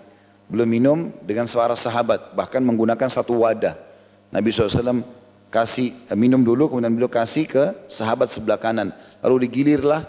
[0.46, 3.74] Belum minum dengan suara sahabat, bahkan menggunakan satu wadah.
[4.30, 5.02] Nabi SAW
[5.50, 8.94] kasih eh, minum dulu, kemudian beliau kasih ke sahabat sebelah kanan.
[9.18, 10.06] Lalu digilirlah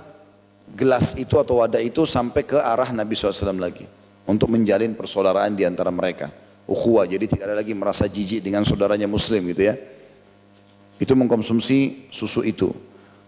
[0.73, 3.85] gelas itu atau wadah itu sampai ke arah Nabi SAW lagi.
[4.25, 6.29] Untuk menjalin persaudaraan di antara mereka.
[6.69, 9.75] Ukhuwah, jadi tidak ada lagi merasa jijik dengan saudaranya muslim gitu ya
[11.01, 12.69] itu mengkonsumsi susu itu.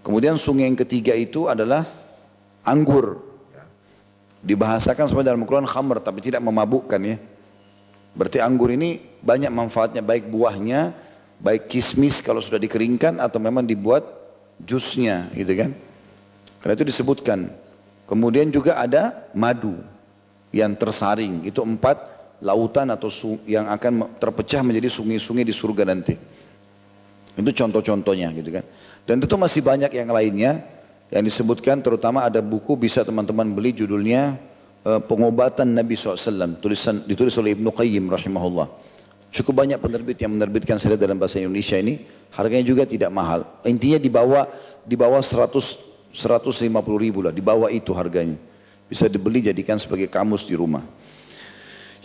[0.06, 1.82] Kemudian sungai yang ketiga itu adalah
[2.62, 3.34] anggur.
[4.46, 7.18] Dibahasakan sebenarnya dalam Al-Quran khamr tapi tidak memabukkan ya.
[8.14, 10.94] Berarti anggur ini banyak manfaatnya baik buahnya,
[11.42, 14.06] baik kismis kalau sudah dikeringkan atau memang dibuat
[14.62, 15.74] jusnya gitu kan.
[16.64, 17.52] Karena itu disebutkan.
[18.08, 19.76] Kemudian juga ada madu
[20.56, 21.44] yang tersaring.
[21.44, 22.00] Itu empat
[22.40, 23.12] lautan atau
[23.44, 26.16] yang akan terpecah menjadi sungai-sungai di surga nanti.
[27.36, 28.64] Itu contoh-contohnya gitu kan.
[29.04, 30.64] Dan itu masih banyak yang lainnya
[31.12, 34.40] yang disebutkan terutama ada buku bisa teman-teman beli judulnya
[34.88, 38.72] uh, Pengobatan Nabi SAW tulisan ditulis oleh Ibnu Qayyim rahimahullah.
[39.34, 42.06] Cukup banyak penerbit yang menerbitkan saya dalam bahasa Indonesia ini
[42.38, 43.44] harganya juga tidak mahal.
[43.66, 44.46] Intinya di bawah
[44.86, 46.70] di bawah 100 150
[47.02, 48.38] ribu lah, di bawah itu harganya.
[48.86, 50.86] Bisa dibeli jadikan sebagai kamus di rumah.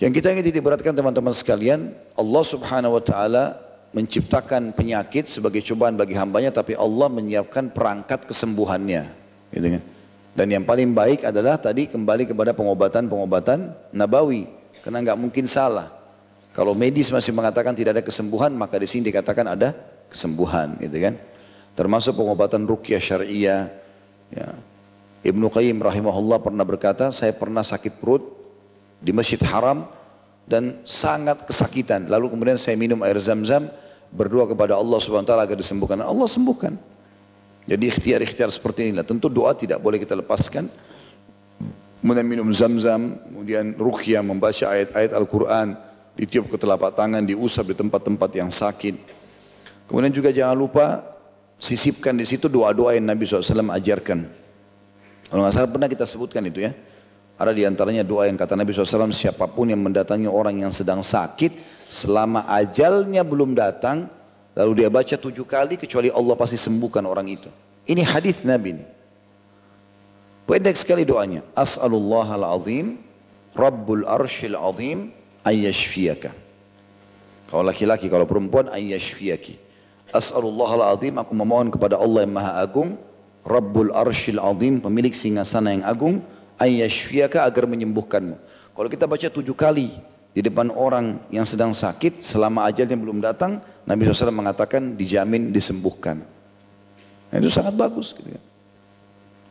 [0.01, 3.45] Yang kita ingin diberatkan teman-teman sekalian, Allah subhanahu wa ta'ala
[3.93, 9.11] menciptakan penyakit sebagai cobaan bagi hambanya tapi Allah menyiapkan perangkat kesembuhannya.
[9.53, 9.83] Gitu kan?
[10.39, 14.47] Dan yang paling baik adalah tadi kembali kepada pengobatan-pengobatan nabawi.
[14.87, 15.91] Karena nggak mungkin salah.
[16.55, 19.75] Kalau medis masih mengatakan tidak ada kesembuhan maka di sini dikatakan ada
[20.07, 21.15] kesembuhan gitu kan?
[21.75, 23.71] Termasuk pengobatan rukyah syariah
[24.33, 24.55] ya.
[25.27, 28.23] Ibnu Qayyim rahimahullah pernah berkata saya pernah sakit perut
[29.03, 29.91] di Masjid Haram
[30.49, 32.07] dan sangat kesakitan.
[32.09, 33.69] Lalu kemudian saya minum air zam-zam,
[34.09, 36.01] berdoa kepada Allah subhanahu wa ta'ala agar disembuhkan.
[36.01, 36.73] Allah sembuhkan.
[37.69, 39.05] Jadi ikhtiar-ikhtiar seperti inilah.
[39.05, 40.73] Tentu doa tidak boleh kita lepaskan.
[42.01, 45.77] Kemudian minum zam-zam, kemudian rukyah, membaca ayat-ayat Al-Quran,
[46.17, 48.97] ditiup ke telapak tangan, diusap di tempat-tempat yang sakit.
[49.91, 51.18] Kemudian juga jangan lupa
[51.59, 54.19] sisipkan di situ doa-doa yang Nabi SAW ajarkan.
[55.29, 56.73] Kalau nggak salah pernah kita sebutkan itu ya.
[57.39, 61.07] Ada di antaranya doa yang kata Nabi SAW, siapa pun yang mendatangi orang yang sedang
[61.07, 61.55] sakit,
[61.87, 64.11] selama ajalnya belum datang,
[64.59, 67.47] lalu dia baca tujuh kali, kecuali Allah pasti sembuhkan orang itu.
[67.87, 68.85] Ini hadis Nabi ini.
[70.51, 71.47] Pendek sekali doanya.
[71.55, 72.99] As'alullah al-azim,
[73.55, 75.15] Rabbul arshil azim,
[75.47, 76.35] ayyashfiyaka.
[77.47, 79.68] Kalau laki-laki, kalau perempuan, ayyashfiyaki.
[80.09, 82.97] As'alullah al-azim, aku memohon kepada Allah yang maha agung,
[83.45, 86.25] Rabbul arshil azim, pemilik singgasana yang agung,
[86.57, 88.37] ayyashfiyaka agar menyembuhkanmu.
[88.73, 90.01] Kalau kita baca tujuh kali
[90.33, 96.21] di depan orang yang sedang sakit selama ajalnya belum datang, Nabi SAW mengatakan dijamin disembuhkan.
[97.29, 98.17] Nah, itu sangat bagus.
[98.17, 98.41] Gitu ya.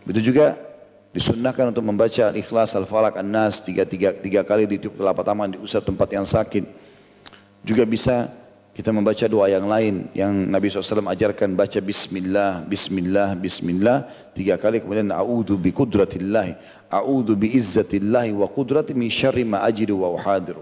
[0.05, 0.57] Begitu juga
[1.11, 6.09] disunnahkan untuk membaca al-ikhlas, al-falak, an-nas tiga, tiga, tiga kali di telapak tangan diusap tempat
[6.13, 6.65] yang sakit.
[7.65, 8.31] Juga bisa
[8.77, 14.05] kita membaca doa yang lain yang Nabi SAW ajarkan baca Bismillah, Bismillah, Bismillah
[14.37, 16.53] tiga kali kemudian A'udhu bi kudratillahi,
[16.93, 20.61] A'udhu bi izzatillahi wa kudrati min syarri ma wa uhadiru.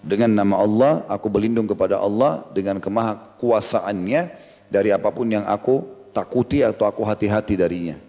[0.00, 4.32] Dengan nama Allah, aku berlindung kepada Allah dengan kemaha kuasaannya
[4.72, 5.84] dari apa pun yang aku
[6.16, 8.00] takuti atau aku hati-hati darinya.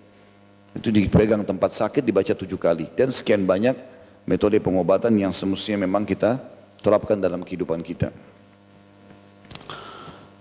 [0.71, 2.87] Itu dipegang tempat sakit dibaca tujuh kali.
[2.95, 3.75] Dan sekian banyak
[4.23, 6.39] metode pengobatan yang semestinya memang kita
[6.79, 8.15] terapkan dalam kehidupan kita.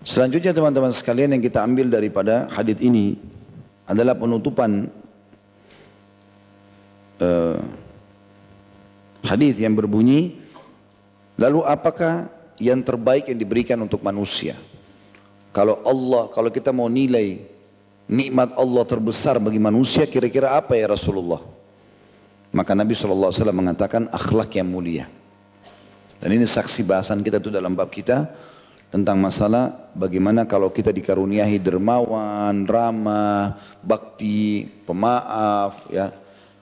[0.06, 3.18] Selanjutnya teman-teman sekalian yang kita ambil daripada hadis ini
[3.90, 4.86] adalah penutupan
[7.18, 7.58] uh,
[9.26, 10.38] hadis yang berbunyi
[11.34, 12.30] lalu apakah
[12.62, 14.54] yang terbaik yang diberikan untuk manusia?
[15.50, 17.42] Kalau Allah, kalau kita mau nilai
[18.06, 21.42] nikmat Allah terbesar bagi manusia kira-kira apa ya Rasulullah?
[22.54, 25.10] Maka Nabi SAW mengatakan akhlak yang mulia.
[26.22, 28.30] Dan ini saksi bahasan kita itu dalam bab kita
[28.90, 36.14] tentang masalah bagaimana kalau kita dikaruniai dermawan, ramah, bakti, pemaaf, ya,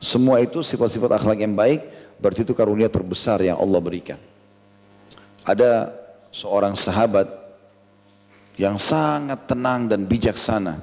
[0.05, 1.81] Semua itu sifat-sifat akhlak yang baik,
[2.21, 4.21] berarti itu karunia terbesar yang Allah berikan.
[5.49, 5.97] Ada
[6.29, 7.25] seorang sahabat
[8.61, 10.77] yang sangat tenang dan bijaksana.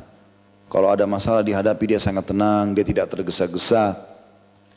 [0.72, 3.94] Kalau ada masalah dihadapi dia sangat tenang, dia tidak tergesa-gesa.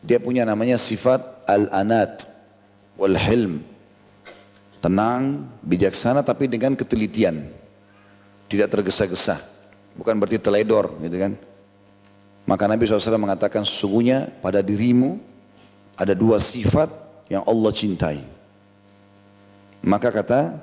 [0.05, 2.29] Dia punya namanya sifat al-anat
[3.01, 3.65] wal hilm.
[4.85, 7.41] Tenang, bijaksana tapi dengan ketelitian.
[8.53, 9.41] Tidak tergesa-gesa.
[9.97, 11.33] Bukan berarti teledor gitu kan.
[12.45, 15.17] Maka Nabi SAW mengatakan sesungguhnya pada dirimu
[15.97, 16.93] ada dua sifat
[17.33, 18.21] yang Allah cintai.
[19.81, 20.61] Maka kata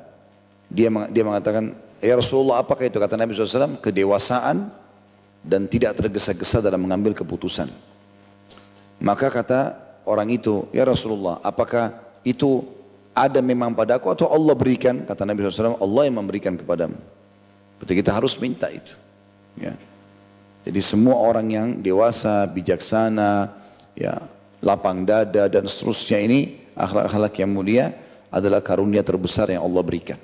[0.70, 4.70] dia dia mengatakan ya Rasulullah apakah itu kata Nabi SAW kedewasaan
[5.42, 7.74] dan tidak tergesa-gesa dalam mengambil keputusan.
[9.02, 12.81] Maka kata orang itu ya Rasulullah apakah itu
[13.12, 16.96] ada memang padaku atau Allah berikan kata Nabi SAW Allah yang memberikan kepadamu.
[17.82, 18.96] Berarti kita harus minta itu.
[19.60, 19.76] Ya.
[20.62, 23.50] Jadi semua orang yang dewasa, bijaksana,
[23.98, 24.22] ya,
[24.62, 26.40] lapang dada dan seterusnya ini
[26.78, 27.86] akhlak-akhlak yang mulia
[28.30, 30.22] adalah karunia terbesar yang Allah berikan.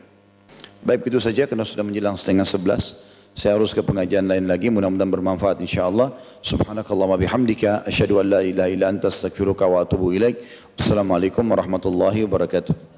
[0.85, 3.01] Baik itu saja karena sudah menjelang setengah sebelas.
[3.37, 6.09] Saya harus ke pengajian lain lagi mudah-mudahan bermanfaat insyaallah.
[6.41, 10.41] Subhanakallahumma bihamdika asyhadu an la ilaha illa anta astaghfiruka wa atubu ilaik.
[10.73, 12.96] Assalamualaikum warahmatullahi wabarakatuh.